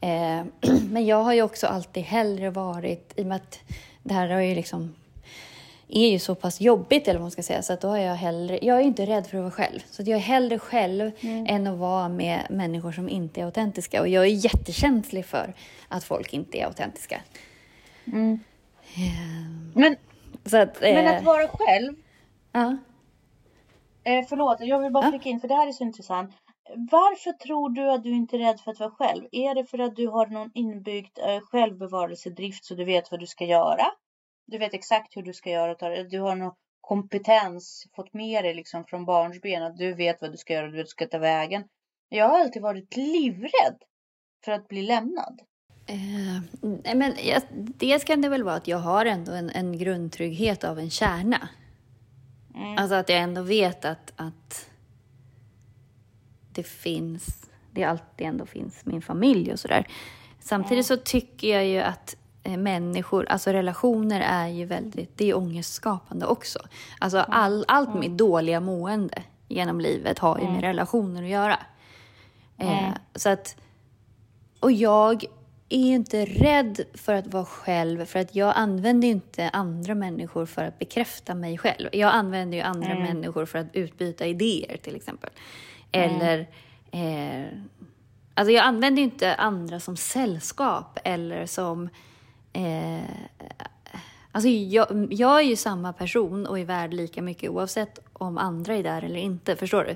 Eh, 0.01 0.43
men 0.91 1.05
jag 1.05 1.23
har 1.23 1.33
ju 1.33 1.41
också 1.41 1.67
alltid 1.67 2.03
hellre 2.03 2.49
varit, 2.49 3.13
i 3.15 3.23
och 3.23 3.25
med 3.25 3.35
att 3.35 3.59
det 4.03 4.13
här 4.13 4.29
har 4.29 4.41
ju 4.41 4.55
liksom 4.55 4.95
är 5.89 6.09
ju 6.09 6.19
så 6.19 6.35
pass 6.35 6.61
jobbigt, 6.61 7.07
eller 7.07 7.19
vad 7.19 7.23
man 7.23 7.31
ska 7.31 7.43
säga, 7.43 7.61
så 7.61 7.73
att 7.73 7.81
då 7.81 7.87
har 7.87 7.97
jag 7.97 8.15
hellre... 8.15 8.59
Jag 8.61 8.77
är 8.77 8.81
inte 8.81 9.05
rädd 9.05 9.27
för 9.27 9.37
att 9.37 9.43
vara 9.43 9.51
själv, 9.51 9.79
så 9.91 10.01
jag 10.01 10.09
är 10.09 10.17
hellre 10.17 10.59
själv 10.59 11.11
mm. 11.21 11.45
än 11.49 11.67
att 11.67 11.77
vara 11.77 12.09
med 12.09 12.47
människor 12.49 12.91
som 12.91 13.09
inte 13.09 13.41
är 13.41 13.45
autentiska. 13.45 14.01
Och 14.01 14.07
jag 14.07 14.23
är 14.23 14.45
jättekänslig 14.45 15.25
för 15.25 15.53
att 15.87 16.03
folk 16.03 16.33
inte 16.33 16.57
är 16.57 16.65
autentiska. 16.65 17.21
Mm. 18.05 18.39
Um, 18.97 19.71
men, 19.75 19.95
att, 20.45 20.83
eh, 20.83 20.93
men 20.93 21.17
att 21.17 21.23
vara 21.23 21.47
själv? 21.47 21.93
Ja. 22.51 22.77
Eh, 24.03 24.25
förlåt, 24.29 24.57
jag 24.59 24.79
vill 24.79 24.91
bara 24.91 25.05
ja. 25.05 25.11
flika 25.11 25.29
in, 25.29 25.39
för 25.39 25.47
det 25.47 25.55
här 25.55 25.67
är 25.67 25.71
så 25.71 25.83
intressant. 25.83 26.31
Varför 26.91 27.31
tror 27.31 27.69
du 27.69 27.91
att 27.91 28.03
du 28.03 28.09
inte 28.09 28.35
är 28.35 28.39
rädd 28.39 28.59
för 28.59 28.71
att 28.71 28.79
vara 28.79 28.91
själv? 28.91 29.23
Är 29.31 29.55
det 29.55 29.65
för 29.65 29.79
att 29.79 29.95
du 29.95 30.07
har 30.07 30.27
någon 30.27 30.51
inbyggd 30.53 31.19
eh, 31.19 31.39
självbevarelsedrift 31.39 32.65
så 32.65 32.75
du 32.75 32.85
vet 32.85 33.11
vad 33.11 33.19
du 33.19 33.27
ska 33.27 33.45
göra? 33.45 33.85
Du 34.51 34.57
vet 34.57 34.73
exakt 34.73 35.17
hur 35.17 35.21
du 35.21 35.33
ska 35.33 35.49
göra. 35.49 36.03
Du 36.03 36.19
har 36.19 36.35
någon 36.35 36.53
kompetens, 36.81 37.87
fått 37.95 38.13
med 38.13 38.43
dig 38.43 38.53
liksom 38.53 38.85
från 38.85 39.05
barnsben 39.05 39.63
att 39.63 39.77
du 39.77 39.93
vet 39.93 40.21
vad 40.21 40.31
du 40.31 40.37
ska 40.37 40.53
göra 40.53 40.65
och 40.65 40.71
du 40.71 40.85
ska 40.85 41.07
ta 41.07 41.17
vägen. 41.17 41.63
Jag 42.09 42.29
har 42.29 42.39
alltid 42.39 42.61
varit 42.61 42.95
livrädd 42.95 43.77
för 44.45 44.51
att 44.51 44.67
bli 44.67 44.81
lämnad. 44.81 45.41
Eh, 45.85 46.95
men 46.95 47.15
jag, 47.23 47.41
dels 47.51 48.03
kan 48.03 48.21
det 48.21 48.29
väl 48.29 48.43
vara 48.43 48.55
att 48.55 48.67
jag 48.67 48.77
har 48.77 49.05
ändå 49.05 49.31
en, 49.31 49.49
en 49.49 49.77
grundtrygghet 49.77 50.63
av 50.63 50.79
en 50.79 50.89
kärna. 50.89 51.49
Mm. 52.55 52.77
Alltså 52.77 52.95
att 52.95 53.09
jag 53.09 53.19
ändå 53.19 53.41
vet 53.41 53.85
att, 53.85 54.13
att 54.15 54.69
det 56.53 56.63
finns, 56.63 57.49
det 57.71 57.83
alltid 57.83 58.27
ändå 58.27 58.45
finns 58.45 58.85
min 58.85 59.01
familj 59.01 59.53
och 59.53 59.59
sådär. 59.59 59.87
Samtidigt 60.39 60.89
mm. 60.89 60.97
så 60.97 60.97
tycker 60.97 61.47
jag 61.47 61.65
ju 61.65 61.79
att 61.79 62.15
människor, 62.43 63.25
alltså 63.29 63.51
relationer 63.51 64.21
är 64.21 64.47
ju 64.47 64.65
väldigt, 64.65 65.17
det 65.17 65.29
är 65.29 65.37
ångestskapande 65.37 66.25
också. 66.25 66.59
Alltså 66.99 67.17
mm. 67.17 67.29
all, 67.31 67.65
allt 67.67 67.93
mitt 67.93 68.17
dåliga 68.17 68.59
mående 68.59 69.23
genom 69.47 69.81
livet 69.81 70.19
har 70.19 70.39
ju 70.39 70.45
med 70.45 70.61
relationer 70.61 71.23
att 71.23 71.29
göra. 71.29 71.59
Eh, 72.57 72.89
så 73.15 73.29
att, 73.29 73.55
och 74.59 74.71
jag 74.71 75.23
är 75.69 75.93
inte 75.93 76.25
rädd 76.25 76.81
för 76.93 77.13
att 77.13 77.33
vara 77.33 77.45
själv 77.45 78.05
för 78.05 78.19
att 78.19 78.35
jag 78.35 78.53
använder 78.55 79.07
inte 79.07 79.49
andra 79.49 79.95
människor 79.95 80.45
för 80.45 80.63
att 80.63 80.79
bekräfta 80.79 81.35
mig 81.35 81.57
själv. 81.57 81.89
Jag 81.91 82.13
använder 82.13 82.57
ju 82.57 82.63
andra 82.63 82.91
mm. 82.91 83.03
människor 83.03 83.45
för 83.45 83.59
att 83.59 83.67
utbyta 83.73 84.25
idéer 84.25 84.77
till 84.77 84.95
exempel. 84.95 85.29
Mm. 85.91 86.15
Eller 86.15 86.47
eh, 86.91 87.47
Alltså 88.39 88.51
jag 88.51 88.65
använder 88.65 89.01
inte 89.01 89.35
andra 89.35 89.79
som 89.79 89.97
sällskap 89.97 90.99
eller 91.03 91.45
som... 91.45 91.89
Eh, 92.53 93.01
alltså 94.31 94.49
jag, 94.49 95.07
jag 95.11 95.39
är 95.39 95.43
ju 95.43 95.55
samma 95.55 95.93
person 95.93 96.45
och 96.45 96.59
är 96.59 96.65
värd 96.65 96.93
lika 96.93 97.21
mycket 97.21 97.49
oavsett 97.49 97.99
om 98.13 98.37
andra 98.37 98.75
är 98.75 98.83
där 98.83 99.03
eller 99.03 99.19
inte. 99.19 99.55
Förstår 99.55 99.83
du? 99.83 99.95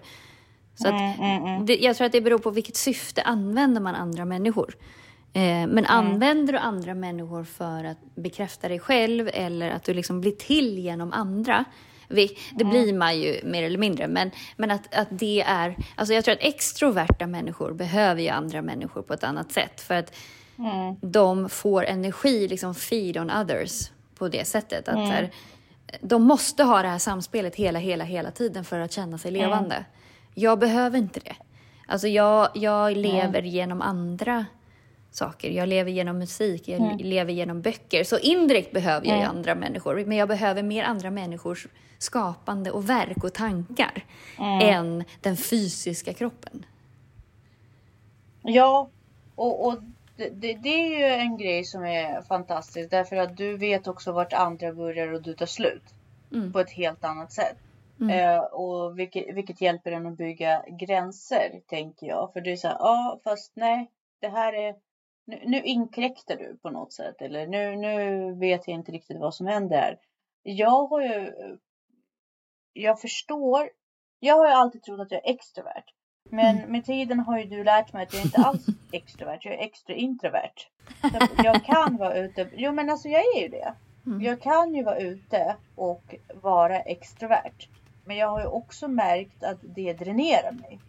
Så 0.76 0.88
att, 0.88 0.94
mm, 0.94 1.20
mm, 1.20 1.44
mm. 1.44 1.66
det, 1.66 1.78
jag 1.78 1.96
tror 1.96 2.06
att 2.06 2.12
det 2.12 2.22
beror 2.22 2.40
på 2.40 2.50
vilket 2.50 2.76
syfte 2.76 3.22
använder 3.22 3.82
man 3.82 3.96
andra 3.96 4.26
människor. 4.26 4.76
Eh, 5.34 5.68
men 5.68 5.86
använder 5.86 6.54
du 6.54 6.60
andra 6.60 6.94
människor 6.94 7.44
för 7.44 7.84
att 7.84 7.98
bekräfta 8.16 8.68
dig 8.68 8.80
själv 8.80 9.30
eller 9.34 9.70
att 9.72 9.84
du 9.84 9.94
liksom 9.94 10.22
blir 10.22 10.32
till 10.32 10.80
genom 10.80 11.14
andra, 11.14 11.66
det 12.52 12.64
blir 12.64 12.94
man 12.94 13.20
ju 13.20 13.42
mer 13.44 13.64
eller 13.64 13.78
mindre, 13.78 14.08
men, 14.08 14.32
men 14.58 14.72
att, 14.72 14.96
att 14.96 15.08
det 15.12 15.42
är... 15.42 15.78
Alltså 15.96 16.14
jag 16.14 16.26
tror 16.26 16.34
att 16.34 16.44
extroverta 16.44 17.28
människor 17.28 17.74
behöver 17.74 18.22
ju 18.22 18.30
andra 18.30 18.62
människor 18.62 19.02
på 19.02 19.14
ett 19.14 19.24
annat 19.24 19.52
sätt 19.52 19.82
för 19.82 19.96
att 19.96 20.16
mm. 20.58 20.96
de 21.02 21.50
får 21.50 21.86
energi, 21.86 22.48
liksom 22.48 22.76
feed 22.76 23.18
on 23.18 23.32
others 23.32 23.92
på 24.16 24.28
det 24.28 24.46
sättet. 24.46 24.88
Att 24.88 24.96
mm. 24.96 25.10
här, 25.10 25.32
de 26.02 26.24
måste 26.24 26.64
ha 26.64 26.82
det 26.82 26.88
här 26.88 27.00
samspelet 27.00 27.56
hela, 27.56 27.80
hela, 27.80 28.04
hela 28.04 28.32
tiden 28.32 28.64
för 28.64 28.80
att 28.80 28.92
känna 28.92 29.18
sig 29.18 29.32
levande. 29.32 29.76
Mm. 29.76 29.86
Jag 30.34 30.60
behöver 30.60 30.98
inte 30.98 31.20
det. 31.20 31.36
Alltså 31.88 32.08
jag, 32.08 32.50
jag 32.54 32.98
lever 32.98 33.42
genom 33.42 33.82
andra 33.82 34.46
saker. 35.12 35.50
Jag 35.50 35.70
lever 35.70 35.92
genom 35.92 36.18
musik, 36.18 36.68
jag 36.68 36.80
mm. 36.80 36.98
lever 36.98 37.34
genom 37.34 37.62
böcker. 37.62 38.04
Så 38.04 38.18
indirekt 38.18 38.74
behöver 38.74 39.08
jag 39.08 39.18
mm. 39.18 39.30
andra 39.30 39.56
människor, 39.56 40.06
men 40.06 40.18
jag 40.18 40.28
behöver 40.28 40.64
mer 40.64 40.84
andra 40.84 41.12
människors 41.12 41.68
skapande 41.98 42.72
och 42.72 42.90
verk 42.90 43.24
och 43.24 43.34
tankar 43.34 44.06
mm. 44.38 44.60
än 44.62 45.04
den 45.22 45.38
fysiska 45.38 46.14
kroppen. 46.14 46.66
Ja, 48.42 48.90
och, 49.36 49.68
och 49.68 49.80
det, 50.16 50.54
det, 50.54 50.70
är 50.70 51.00
ju 51.00 51.06
en 51.06 51.38
grej 51.38 51.64
som 51.64 51.86
är 51.86 52.22
fantastisk 52.22 52.90
därför 52.92 53.16
att 53.16 53.38
du 53.38 53.58
vet 53.58 53.88
också 53.88 54.12
vart 54.12 54.34
andra 54.34 54.74
börjar 54.74 55.14
och 55.14 55.22
du 55.22 55.34
tar 55.34 55.46
slut 55.46 55.84
mm. 56.32 56.54
på 56.54 56.60
ett 56.60 56.72
helt 56.72 57.04
annat 57.04 57.32
sätt. 57.32 57.58
Mm. 58.02 58.20
Eh, 58.20 58.44
och 58.44 59.00
vilket, 59.00 59.36
vilket 59.36 59.62
hjälper 59.62 59.92
en 59.92 60.06
att 60.06 60.18
bygga 60.18 60.66
gränser, 60.68 61.62
tänker 61.68 62.08
jag. 62.08 62.34
För 62.34 62.42
det 62.42 62.52
är 62.52 62.56
så 62.56 62.68
här, 62.68 62.78
ja, 62.80 63.20
fast 63.24 63.52
nej, 63.56 63.92
det 64.22 64.28
här 64.28 64.54
är 64.54 64.76
nu, 65.26 65.42
nu 65.46 65.62
inkräktar 65.62 66.38
du 66.38 66.58
på 66.62 66.70
något 66.70 66.94
sätt 66.94 67.22
eller 67.22 67.48
nu, 67.48 67.76
nu 67.76 68.34
vet 68.34 68.68
jag 68.68 68.76
inte 68.76 68.92
riktigt 68.92 69.20
vad 69.20 69.36
som 69.36 69.48
händer. 69.48 70.00
Jag 70.44 70.88
har 70.88 71.02
ju, 71.02 71.34
jag 72.74 73.02
förstår, 73.02 73.70
jag 74.20 74.36
har 74.36 74.48
ju 74.48 74.54
alltid 74.54 74.84
trott 74.84 75.00
att 75.00 75.12
jag 75.12 75.28
är 75.28 75.34
extrovert. 75.34 75.84
Men 76.30 76.58
mm. 76.58 76.72
med 76.72 76.86
tiden 76.86 77.20
har 77.20 77.40
ju 77.40 77.44
du 77.44 77.64
lärt 77.64 77.94
mig 77.94 78.04
att 78.04 78.14
jag 78.14 78.24
inte 78.24 78.42
alls 78.42 78.68
är 78.92 78.98
extrovert, 78.98 79.40
jag 79.42 79.54
är 79.54 79.64
extra 79.64 79.96
introvert. 79.96 80.68
Så 81.02 81.44
jag 81.44 81.66
kan 81.66 81.98
vara 81.98 82.16
ute, 82.16 82.50
jo 82.54 82.72
men 82.72 82.90
alltså 82.90 83.08
jag 83.08 83.22
är 83.22 83.42
ju 83.42 83.48
det. 83.48 83.74
Mm. 84.06 84.22
Jag 84.22 84.42
kan 84.42 84.76
ju 84.76 84.84
vara 84.84 84.98
ute 84.98 85.56
och 85.76 86.16
vara 86.34 86.80
extrovert. 86.80 87.68
Men 88.06 88.18
jag 88.18 88.28
har 88.28 88.40
ju 88.40 88.48
också 88.48 88.88
märkt 88.88 89.44
att 89.44 89.60
det 89.62 89.94
dränerar 89.94 90.52
mig. 90.52 90.80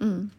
Mm. 0.00 0.30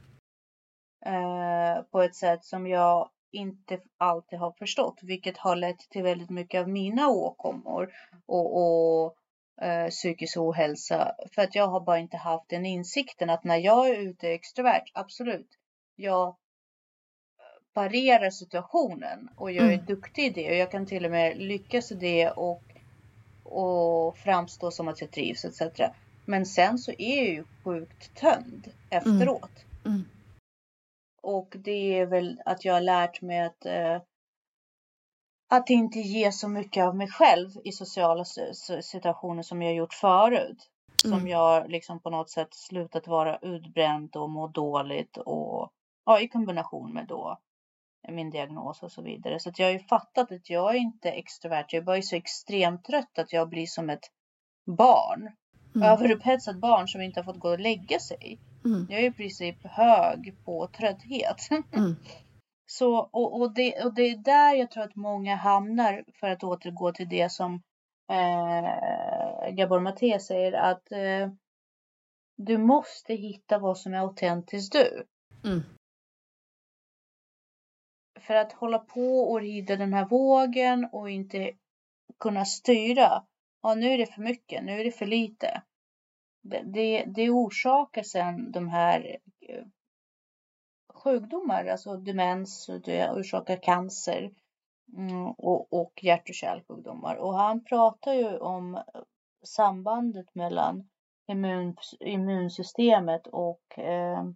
Uh, 1.07 1.83
på 1.91 2.01
ett 2.01 2.15
sätt 2.15 2.45
som 2.45 2.67
jag 2.67 3.09
inte 3.31 3.79
alltid 3.97 4.39
har 4.39 4.51
förstått, 4.51 4.99
vilket 5.01 5.37
har 5.37 5.55
lett 5.55 5.79
till 5.89 6.03
väldigt 6.03 6.29
mycket 6.29 6.61
av 6.61 6.69
mina 6.69 7.09
åkommor 7.09 7.89
och, 8.25 8.57
och 8.57 9.15
eh, 9.61 9.89
psykisk 9.89 10.37
ohälsa. 10.37 11.15
För 11.35 11.41
att 11.41 11.55
jag 11.55 11.67
har 11.67 11.79
bara 11.79 11.99
inte 11.99 12.17
haft 12.17 12.49
den 12.49 12.65
insikten 12.65 13.29
att 13.29 13.43
när 13.43 13.57
jag 13.57 13.89
är 13.89 13.95
ute 13.95 14.29
extrovert, 14.29 14.91
absolut, 14.93 15.49
jag 15.95 16.35
parerar 17.73 18.29
situationen 18.29 19.29
och 19.35 19.51
jag 19.51 19.65
är 19.65 19.73
mm. 19.73 19.85
duktig 19.85 20.25
i 20.25 20.29
det 20.29 20.49
och 20.49 20.55
jag 20.55 20.71
kan 20.71 20.85
till 20.85 21.05
och 21.05 21.11
med 21.11 21.37
lyckas 21.37 21.91
i 21.91 21.95
det 21.95 22.29
och, 22.29 22.63
och 23.43 24.17
framstå 24.17 24.71
som 24.71 24.87
att 24.87 25.01
jag 25.01 25.11
trivs 25.11 25.45
etc. 25.45 25.61
Men 26.25 26.45
sen 26.45 26.77
så 26.77 26.91
är 26.97 27.17
jag 27.17 27.27
ju 27.27 27.43
sjukt 27.63 28.15
tömd 28.15 28.67
efteråt. 28.89 29.65
Mm. 29.85 29.95
Mm. 29.95 30.05
Och 31.21 31.55
det 31.59 31.99
är 31.99 32.05
väl 32.05 32.41
att 32.45 32.65
jag 32.65 32.73
har 32.73 32.81
lärt 32.81 33.21
mig 33.21 33.39
att 33.39 33.65
eh, 33.65 34.01
att 35.47 35.69
inte 35.69 35.99
ge 35.99 36.31
så 36.31 36.47
mycket 36.47 36.85
av 36.85 36.95
mig 36.95 37.07
själv 37.07 37.49
i 37.63 37.71
sociala 37.71 38.25
situationer 38.81 39.43
som 39.43 39.61
jag 39.61 39.73
gjort 39.73 39.93
förut. 39.93 40.69
Mm. 41.05 41.19
Som 41.19 41.27
jag 41.27 41.69
liksom 41.69 41.99
på 41.99 42.09
något 42.09 42.29
sätt 42.29 42.53
slutat 42.53 43.07
vara 43.07 43.37
utbränd 43.37 44.15
och 44.15 44.29
må 44.29 44.47
dåligt 44.47 45.17
och 45.17 45.71
ja, 46.05 46.19
i 46.19 46.27
kombination 46.27 46.93
med 46.93 47.07
då 47.07 47.37
min 48.11 48.29
diagnos 48.29 48.83
och 48.83 48.91
så 48.91 49.01
vidare. 49.01 49.39
Så 49.39 49.51
jag 49.57 49.65
har 49.65 49.71
ju 49.71 49.79
fattat 49.79 50.31
att 50.31 50.49
jag 50.49 50.75
är 50.75 50.79
inte 50.79 51.11
extrovert. 51.11 51.65
Jag 51.69 51.81
är 51.81 51.85
bara 51.85 52.01
så 52.01 52.15
extremt 52.15 52.83
trött 52.83 53.19
att 53.19 53.33
jag 53.33 53.49
blir 53.49 53.65
som 53.65 53.89
ett 53.89 54.11
barn. 54.65 55.31
Mm. 55.75 55.87
Överupphetsat 55.87 56.55
barn 56.55 56.87
som 56.87 57.01
inte 57.01 57.19
har 57.19 57.25
fått 57.25 57.39
gå 57.39 57.49
och 57.49 57.59
lägga 57.59 57.99
sig. 57.99 58.39
Mm. 58.65 58.87
Jag 58.89 58.99
är 58.99 59.05
i 59.05 59.11
princip 59.11 59.57
hög 59.63 60.35
på 60.45 60.67
trötthet. 60.67 61.49
Mm. 61.73 61.95
Så, 62.69 62.97
och, 62.97 63.41
och, 63.41 63.53
det, 63.53 63.83
och 63.83 63.93
det 63.93 64.01
är 64.01 64.17
där 64.17 64.55
jag 64.55 64.71
tror 64.71 64.83
att 64.83 64.95
många 64.95 65.35
hamnar 65.35 66.05
för 66.13 66.29
att 66.29 66.43
återgå 66.43 66.91
till 66.91 67.09
det 67.09 67.31
som 67.31 67.61
eh, 68.09 69.51
Gabor 69.51 69.79
Maté 69.79 70.19
säger 70.19 70.53
att 70.53 70.91
eh, 70.91 71.31
du 72.37 72.57
måste 72.57 73.13
hitta 73.13 73.57
vad 73.57 73.77
som 73.77 73.93
är 73.93 73.97
autentiskt 73.97 74.73
du. 74.73 75.05
Mm. 75.43 75.61
För 78.19 78.35
att 78.35 78.53
hålla 78.53 78.79
på 78.79 79.31
och 79.31 79.41
rida 79.41 79.75
den 79.75 79.93
här 79.93 80.05
vågen 80.05 80.89
och 80.91 81.09
inte 81.09 81.51
kunna 82.19 82.45
styra. 82.45 83.23
Ja, 83.61 83.75
nu 83.75 83.91
är 83.91 83.97
det 83.97 84.05
för 84.05 84.21
mycket, 84.21 84.63
nu 84.63 84.79
är 84.79 84.83
det 84.83 84.91
för 84.91 85.05
lite 85.05 85.61
det, 86.63 87.03
det 87.07 87.29
orsakar 87.29 88.03
sen 88.03 88.51
de 88.51 88.69
här 88.69 89.17
sjukdomar, 91.07 91.65
alltså 91.65 91.97
demens, 91.97 92.69
det 92.83 93.11
orsakar 93.11 93.63
cancer 93.63 94.31
mm, 94.97 95.27
och, 95.27 95.73
och 95.73 96.03
hjärt 96.03 96.29
och 96.29 96.35
kärlsjukdomar. 96.35 97.15
Och 97.15 97.33
han 97.33 97.63
pratar 97.63 98.13
ju 98.13 98.37
om 98.37 98.83
sambandet 99.45 100.35
mellan 100.35 100.89
immun, 101.27 101.75
immunsystemet 101.99 103.27
och 103.27 103.79
eh, 103.79 104.29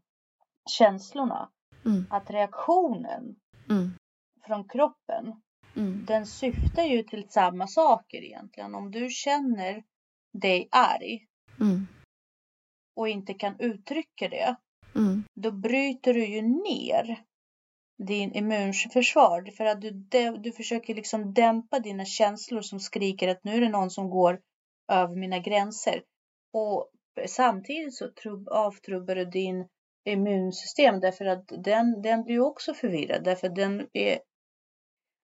känslorna. 0.69 1.49
Mm. 1.85 2.05
Att 2.09 2.29
reaktionen 2.29 3.35
mm. 3.69 3.91
från 4.45 4.67
kroppen 4.67 5.41
mm. 5.75 6.05
den 6.05 6.25
syftar 6.25 6.83
ju 6.83 7.03
till 7.03 7.29
samma 7.29 7.67
saker 7.67 8.17
egentligen. 8.17 8.75
Om 8.75 8.91
du 8.91 9.09
känner 9.09 9.83
dig 10.33 10.67
arg 10.71 11.27
mm. 11.59 11.87
och 12.95 13.09
inte 13.09 13.33
kan 13.33 13.59
uttrycka 13.59 14.29
det, 14.29 14.55
mm. 14.95 15.23
då 15.35 15.51
bryter 15.51 16.13
du 16.13 16.25
ju 16.25 16.41
ner 16.41 17.23
din 18.03 18.33
immunförsvar 18.33 19.51
för 19.57 19.65
att 19.65 19.81
du, 19.81 19.91
du 20.37 20.51
försöker 20.51 20.95
liksom 20.95 21.33
dämpa 21.33 21.79
dina 21.79 22.05
känslor 22.05 22.61
som 22.61 22.79
skriker 22.79 23.27
att 23.27 23.43
nu 23.43 23.55
är 23.55 23.61
det 23.61 23.69
någon 23.69 23.89
som 23.89 24.09
går 24.09 24.39
över 24.91 25.15
mina 25.15 25.39
gränser. 25.39 26.03
Och 26.53 26.91
samtidigt 27.27 27.95
så 27.95 28.09
avtrubbar 28.51 29.15
du 29.15 29.25
din 29.25 29.67
immunsystem 30.05 30.99
därför 30.99 31.25
att 31.25 31.47
den, 31.47 32.01
den 32.01 32.23
blir 32.23 32.39
också 32.39 32.73
förvirrad 32.73 33.23
därför 33.23 33.47
att 33.47 33.55
den 33.55 33.87
är 33.93 34.19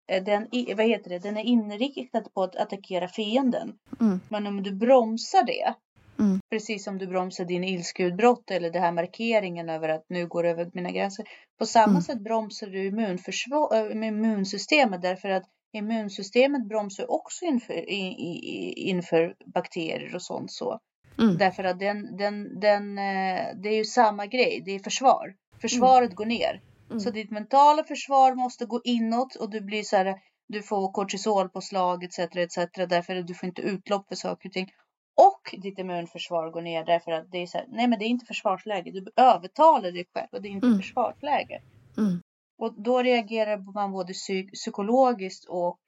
den, 0.07 0.47
vad 0.75 0.85
heter 0.85 1.09
det, 1.09 1.19
den 1.19 1.37
är 1.37 1.43
inriktad 1.43 2.21
på 2.21 2.43
att 2.43 2.55
attackera 2.55 3.07
fienden. 3.07 3.79
Mm. 3.99 4.19
Men 4.29 4.47
om 4.47 4.63
du 4.63 4.71
bromsar 4.71 5.43
det, 5.43 5.73
mm. 6.19 6.39
precis 6.49 6.83
som 6.83 6.97
du 6.97 7.07
bromsar 7.07 7.45
din 7.45 7.63
ilskeutbrott 7.63 8.51
eller 8.51 8.71
det 8.71 8.79
här 8.79 8.91
markeringen 8.91 9.69
över 9.69 9.89
att 9.89 10.05
nu 10.09 10.27
går 10.27 10.43
över 10.43 10.69
mina 10.73 10.91
gränser. 10.91 11.25
På 11.59 11.65
samma 11.65 11.89
mm. 11.89 12.01
sätt 12.01 12.19
bromsar 12.19 12.67
du 12.67 12.85
immunförsvar, 12.85 14.03
immunsystemet 14.03 15.01
därför 15.01 15.29
att 15.29 15.43
immunsystemet 15.73 16.67
bromsar 16.67 17.11
också 17.11 17.45
inför, 17.45 17.89
inför 17.89 19.35
bakterier 19.45 20.15
och 20.15 20.21
sånt 20.21 20.51
så. 20.51 20.79
Mm. 21.19 21.37
Därför 21.37 21.63
att 21.63 21.79
den, 21.79 22.17
den, 22.17 22.59
den, 22.59 22.97
eh, 22.97 23.45
det 23.55 23.69
är 23.69 23.75
ju 23.75 23.85
samma 23.85 24.25
grej, 24.25 24.61
det 24.65 24.71
är 24.71 24.79
försvar. 24.79 25.35
Försvaret 25.61 26.09
mm. 26.09 26.15
går 26.15 26.25
ner. 26.25 26.61
Mm. 26.89 26.99
Så 26.99 27.09
ditt 27.11 27.31
mentala 27.31 27.83
försvar 27.83 28.35
måste 28.35 28.65
gå 28.65 28.81
inåt 28.83 29.35
och 29.35 29.49
du 29.49 29.61
blir 29.61 29.83
så 29.83 29.97
här, 29.97 30.15
du 30.47 30.61
får 30.61 30.91
kortisolpåslag 30.91 32.03
etc. 32.03 32.19
etc. 32.19 32.55
därför 32.89 33.15
att 33.15 33.27
du 33.27 33.33
får 33.33 33.47
inte 33.47 33.61
utlopp 33.61 34.07
för 34.07 34.15
saker 34.15 34.49
och 34.49 34.53
ting. 34.53 34.71
Och 35.17 35.55
ditt 35.61 35.79
immunförsvar 35.79 36.49
går 36.49 36.61
ner 36.61 36.85
därför 36.85 37.11
att 37.11 37.31
det 37.31 37.37
är 37.37 37.47
så 37.47 37.57
här, 37.57 37.67
nej 37.69 37.87
men 37.87 37.99
det 37.99 38.05
är 38.05 38.09
inte 38.09 38.25
försvarsläge. 38.25 38.91
Du 38.91 39.11
övertalar 39.15 39.91
dig 39.91 40.05
själv 40.13 40.27
och 40.31 40.41
det 40.41 40.47
är 40.47 40.51
inte 40.51 40.67
mm. 40.67 40.79
försvarsläge. 40.79 41.61
Mm. 41.97 42.21
Och 42.57 42.73
då 42.77 43.01
reagerar 43.01 43.57
man 43.57 43.91
både 43.91 44.13
psyk 44.13 44.53
psykologiskt 44.53 45.45
och 45.45 45.79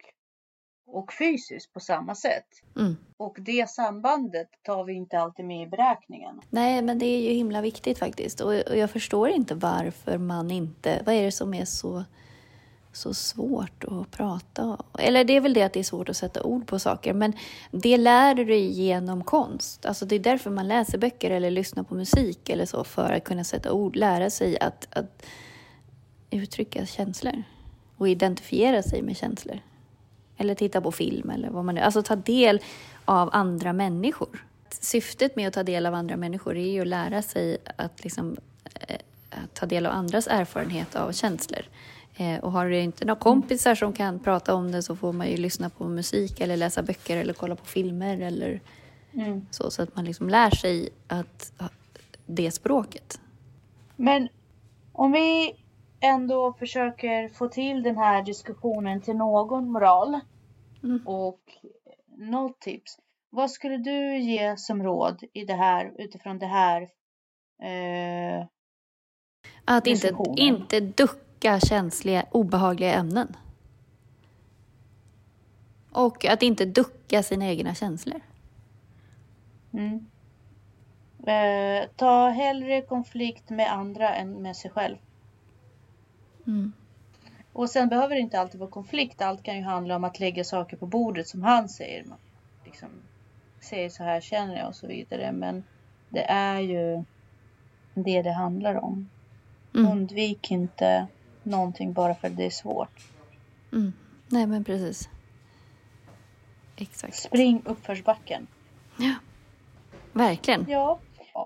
och 0.91 1.13
fysiskt 1.13 1.73
på 1.73 1.79
samma 1.79 2.15
sätt. 2.15 2.47
Mm. 2.75 2.97
Och 3.17 3.37
det 3.39 3.69
sambandet 3.69 4.47
tar 4.63 4.83
vi 4.83 4.93
inte 4.93 5.19
alltid 5.19 5.45
med 5.45 5.67
i 5.67 5.69
beräkningen. 5.69 6.41
Nej, 6.49 6.81
men 6.81 6.99
det 6.99 7.05
är 7.05 7.21
ju 7.21 7.29
himla 7.29 7.61
viktigt 7.61 7.99
faktiskt. 7.99 8.41
Och, 8.41 8.53
och 8.53 8.77
jag 8.77 8.91
förstår 8.91 9.29
inte 9.29 9.55
varför 9.55 10.17
man 10.17 10.51
inte... 10.51 11.01
Vad 11.05 11.15
är 11.15 11.23
det 11.23 11.31
som 11.31 11.53
är 11.53 11.65
så, 11.65 12.03
så 12.99 13.13
svårt 13.13 13.83
att 13.83 14.11
prata 14.11 14.63
om? 14.63 14.83
Eller 14.99 15.23
det 15.23 15.35
är 15.35 15.41
väl 15.41 15.53
det 15.53 15.63
att 15.63 15.73
det 15.73 15.79
är 15.79 15.83
svårt 15.83 16.09
att 16.09 16.17
sätta 16.17 16.43
ord 16.43 16.67
på 16.67 16.79
saker. 16.79 17.13
Men 17.13 17.33
det 17.71 17.97
lär 17.97 18.35
du 18.35 18.45
dig 18.45 18.65
genom 18.65 19.23
konst. 19.23 19.85
Alltså 19.85 20.05
det 20.05 20.15
är 20.15 20.19
därför 20.19 20.49
man 20.49 20.67
läser 20.67 20.97
böcker 20.97 21.31
eller 21.31 21.51
lyssnar 21.51 21.83
på 21.83 21.95
musik 21.95 22.49
eller 22.49 22.65
så. 22.65 22.83
För 22.83 23.13
att 23.13 23.23
kunna 23.23 23.43
sätta 23.43 23.71
ord, 23.71 23.95
lära 23.95 24.29
sig 24.29 24.59
att, 24.59 24.87
att 24.91 25.25
uttrycka 26.29 26.85
känslor. 26.85 27.43
Och 27.97 28.09
identifiera 28.09 28.83
sig 28.83 29.01
med 29.01 29.17
känslor. 29.17 29.59
Eller 30.37 30.55
titta 30.55 30.81
på 30.81 30.91
film 30.91 31.29
eller 31.29 31.49
vad 31.49 31.65
man 31.65 31.75
nu... 31.75 31.81
Alltså 31.81 32.03
ta 32.03 32.15
del 32.15 32.59
av 33.05 33.29
andra 33.31 33.73
människor. 33.73 34.45
Syftet 34.69 35.35
med 35.35 35.47
att 35.47 35.53
ta 35.53 35.63
del 35.63 35.85
av 35.85 35.93
andra 35.93 36.17
människor 36.17 36.57
är 36.57 36.71
ju 36.71 36.81
att 36.81 36.87
lära 36.87 37.21
sig 37.21 37.57
att 37.75 38.03
liksom, 38.03 38.37
eh, 38.73 38.95
att 39.29 39.53
ta 39.53 39.65
del 39.65 39.85
av 39.85 39.93
andras 39.93 40.27
erfarenhet 40.27 40.95
av 40.95 41.11
känslor. 41.11 41.61
Eh, 42.19 42.39
och 42.39 42.51
har 42.51 42.69
du 42.69 42.79
inte 42.79 43.05
några 43.05 43.19
kompisar 43.19 43.75
som 43.75 43.93
kan 43.93 44.19
prata 44.19 44.53
om 44.53 44.71
det 44.71 44.83
så 44.83 44.95
får 44.95 45.13
man 45.13 45.29
ju 45.29 45.37
lyssna 45.37 45.69
på 45.69 45.87
musik 45.87 46.39
eller 46.39 46.57
läsa 46.57 46.83
böcker 46.83 47.17
eller 47.17 47.33
kolla 47.33 47.55
på 47.55 47.65
filmer 47.65 48.21
eller 48.21 48.61
mm. 49.13 49.45
så, 49.51 49.71
så 49.71 49.81
att 49.81 49.95
man 49.95 50.05
liksom 50.05 50.29
lär 50.29 50.49
sig 50.49 50.89
att 51.07 51.53
det 52.25 52.51
språket. 52.51 53.21
Men 53.95 54.29
om 54.91 55.11
vi 55.11 55.55
ändå 55.99 56.53
försöker 56.53 57.29
få 57.29 57.47
till 57.47 57.83
den 57.83 57.97
här 57.97 58.23
diskussionen 58.23 59.01
till 59.01 59.15
någon 59.15 59.71
moral 59.71 60.19
mm. 60.83 61.07
och 61.07 61.41
något 62.17 62.61
tips. 62.61 62.97
Vad 63.29 63.51
skulle 63.51 63.77
du 63.77 64.17
ge 64.17 64.57
som 64.57 64.83
råd 64.83 65.23
i 65.33 65.45
det 65.45 65.53
här 65.53 65.93
utifrån 65.97 66.39
det 66.39 66.45
här? 66.45 66.81
Eh, 67.63 68.45
att 69.65 69.87
inte, 69.87 70.15
inte 70.37 70.79
ducka 70.79 71.28
känsliga, 71.59 72.25
obehagliga 72.31 72.93
ämnen. 72.93 73.37
Och 75.91 76.25
att 76.25 76.43
inte 76.43 76.65
ducka 76.65 77.23
sina 77.23 77.45
egna 77.45 77.75
känslor. 77.75 78.21
Mm. 79.73 80.05
Eh, 81.27 81.89
ta 81.95 82.29
hellre 82.29 82.81
konflikt 82.81 83.49
med 83.49 83.73
andra 83.73 84.15
än 84.15 84.41
med 84.41 84.55
sig 84.55 84.71
själv. 84.71 84.95
Mm. 86.47 86.73
Och 87.53 87.69
sen 87.69 87.89
behöver 87.89 88.15
det 88.15 88.21
inte 88.21 88.39
alltid 88.39 88.59
vara 88.59 88.69
konflikt. 88.69 89.21
Allt 89.21 89.43
kan 89.43 89.57
ju 89.57 89.63
handla 89.63 89.95
om 89.95 90.03
att 90.03 90.19
lägga 90.19 90.43
saker 90.43 90.77
på 90.77 90.85
bordet 90.85 91.27
som 91.27 91.43
han 91.43 91.69
säger. 91.69 92.05
Man 92.05 92.17
liksom 92.65 92.89
säger 93.59 93.89
så 93.89 94.03
här 94.03 94.21
känner 94.21 94.57
jag 94.57 94.67
och 94.67 94.75
så 94.75 94.87
vidare. 94.87 95.31
Men 95.31 95.63
det 96.09 96.23
är 96.23 96.59
ju 96.59 97.03
det 97.93 98.21
det 98.21 98.33
handlar 98.33 98.75
om. 98.75 99.09
Mm. 99.75 99.91
Undvik 99.91 100.51
inte 100.51 101.07
någonting 101.49 101.93
bara 101.93 102.15
för 102.15 102.27
att 102.27 102.37
det 102.37 102.45
är 102.45 102.49
svårt. 102.49 103.01
Mm. 103.71 103.93
Nej 104.27 104.47
men 104.47 104.63
precis. 104.63 105.09
Exakt. 106.75 107.15
Spring 107.15 107.61
uppförsbacken. 107.65 108.47
Ja, 108.97 109.13
verkligen. 110.13 110.65
Ja, 110.69 110.99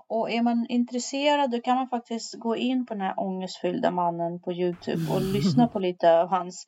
och 0.08 0.30
är 0.30 0.42
man 0.42 0.66
intresserad 0.68 1.50
då 1.50 1.60
kan 1.60 1.76
man 1.76 1.88
faktiskt 1.88 2.34
gå 2.34 2.56
in 2.56 2.86
på 2.86 2.94
den 2.94 3.00
här 3.00 3.20
ångestfyllda 3.20 3.90
mannen 3.90 4.40
på 4.40 4.52
Youtube 4.52 5.12
och 5.12 5.22
lyssna 5.22 5.68
på 5.68 5.78
lite 5.78 6.20
av 6.20 6.28
hans, 6.28 6.66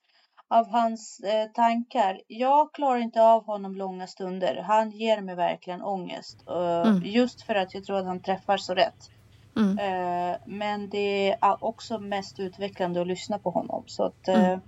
av 0.49 0.71
hans 0.71 1.21
eh, 1.21 1.47
tankar. 1.47 2.21
Jag 2.27 2.75
klarar 2.75 2.99
inte 2.99 3.23
av 3.23 3.45
honom 3.45 3.75
långa 3.75 4.07
stunder. 4.07 4.63
Han 4.67 4.91
ger 4.91 5.21
mig 5.21 5.35
verkligen 5.35 5.83
ångest. 5.83 6.45
Uh, 6.51 6.89
mm. 6.89 7.03
Just 7.05 7.43
för 7.43 7.55
att 7.55 7.75
jag 7.75 7.85
tror 7.85 7.99
att 7.99 8.07
han 8.07 8.23
träffar 8.23 8.57
så 8.57 8.75
rätt. 8.75 9.11
Mm. 9.57 9.79
Uh, 9.79 10.37
men 10.45 10.89
det 10.89 11.33
är 11.33 11.65
också 11.65 11.99
mest 11.99 12.41
utvecklande 12.41 13.01
att 13.01 13.07
lyssna 13.07 13.39
på 13.39 13.51
honom. 13.51 13.83
Så 13.87 14.05
att 14.05 14.29
mm. 14.29 14.61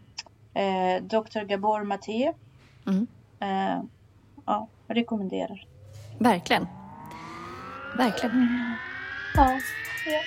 Dr. 1.09 1.45
Gabor 1.45 1.85
Maté. 1.85 2.33
Mm. 2.87 3.07
ja, 4.47 4.69
rekommenderar. 4.89 5.67
Verkligen. 6.19 6.67
Verkligen. 7.97 8.49
Ja, 9.35 9.61
ja. 10.07 10.21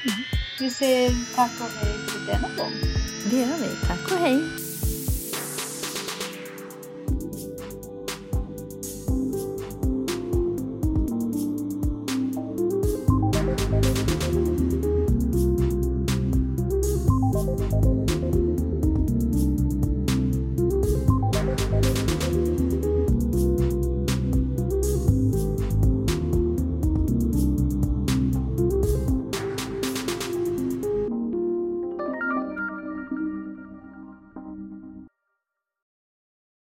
Vi 0.60 0.70
säger 0.70 1.36
tack 1.36 1.52
och 1.62 1.86
hej 1.86 1.98
för 1.98 2.32
denna 2.32 2.48
gång. 2.58 2.72
Det 3.30 3.36
gör 3.36 3.58
vi. 3.58 3.88
Tack 3.88 4.12
och 4.12 4.18
hej. 4.18 4.71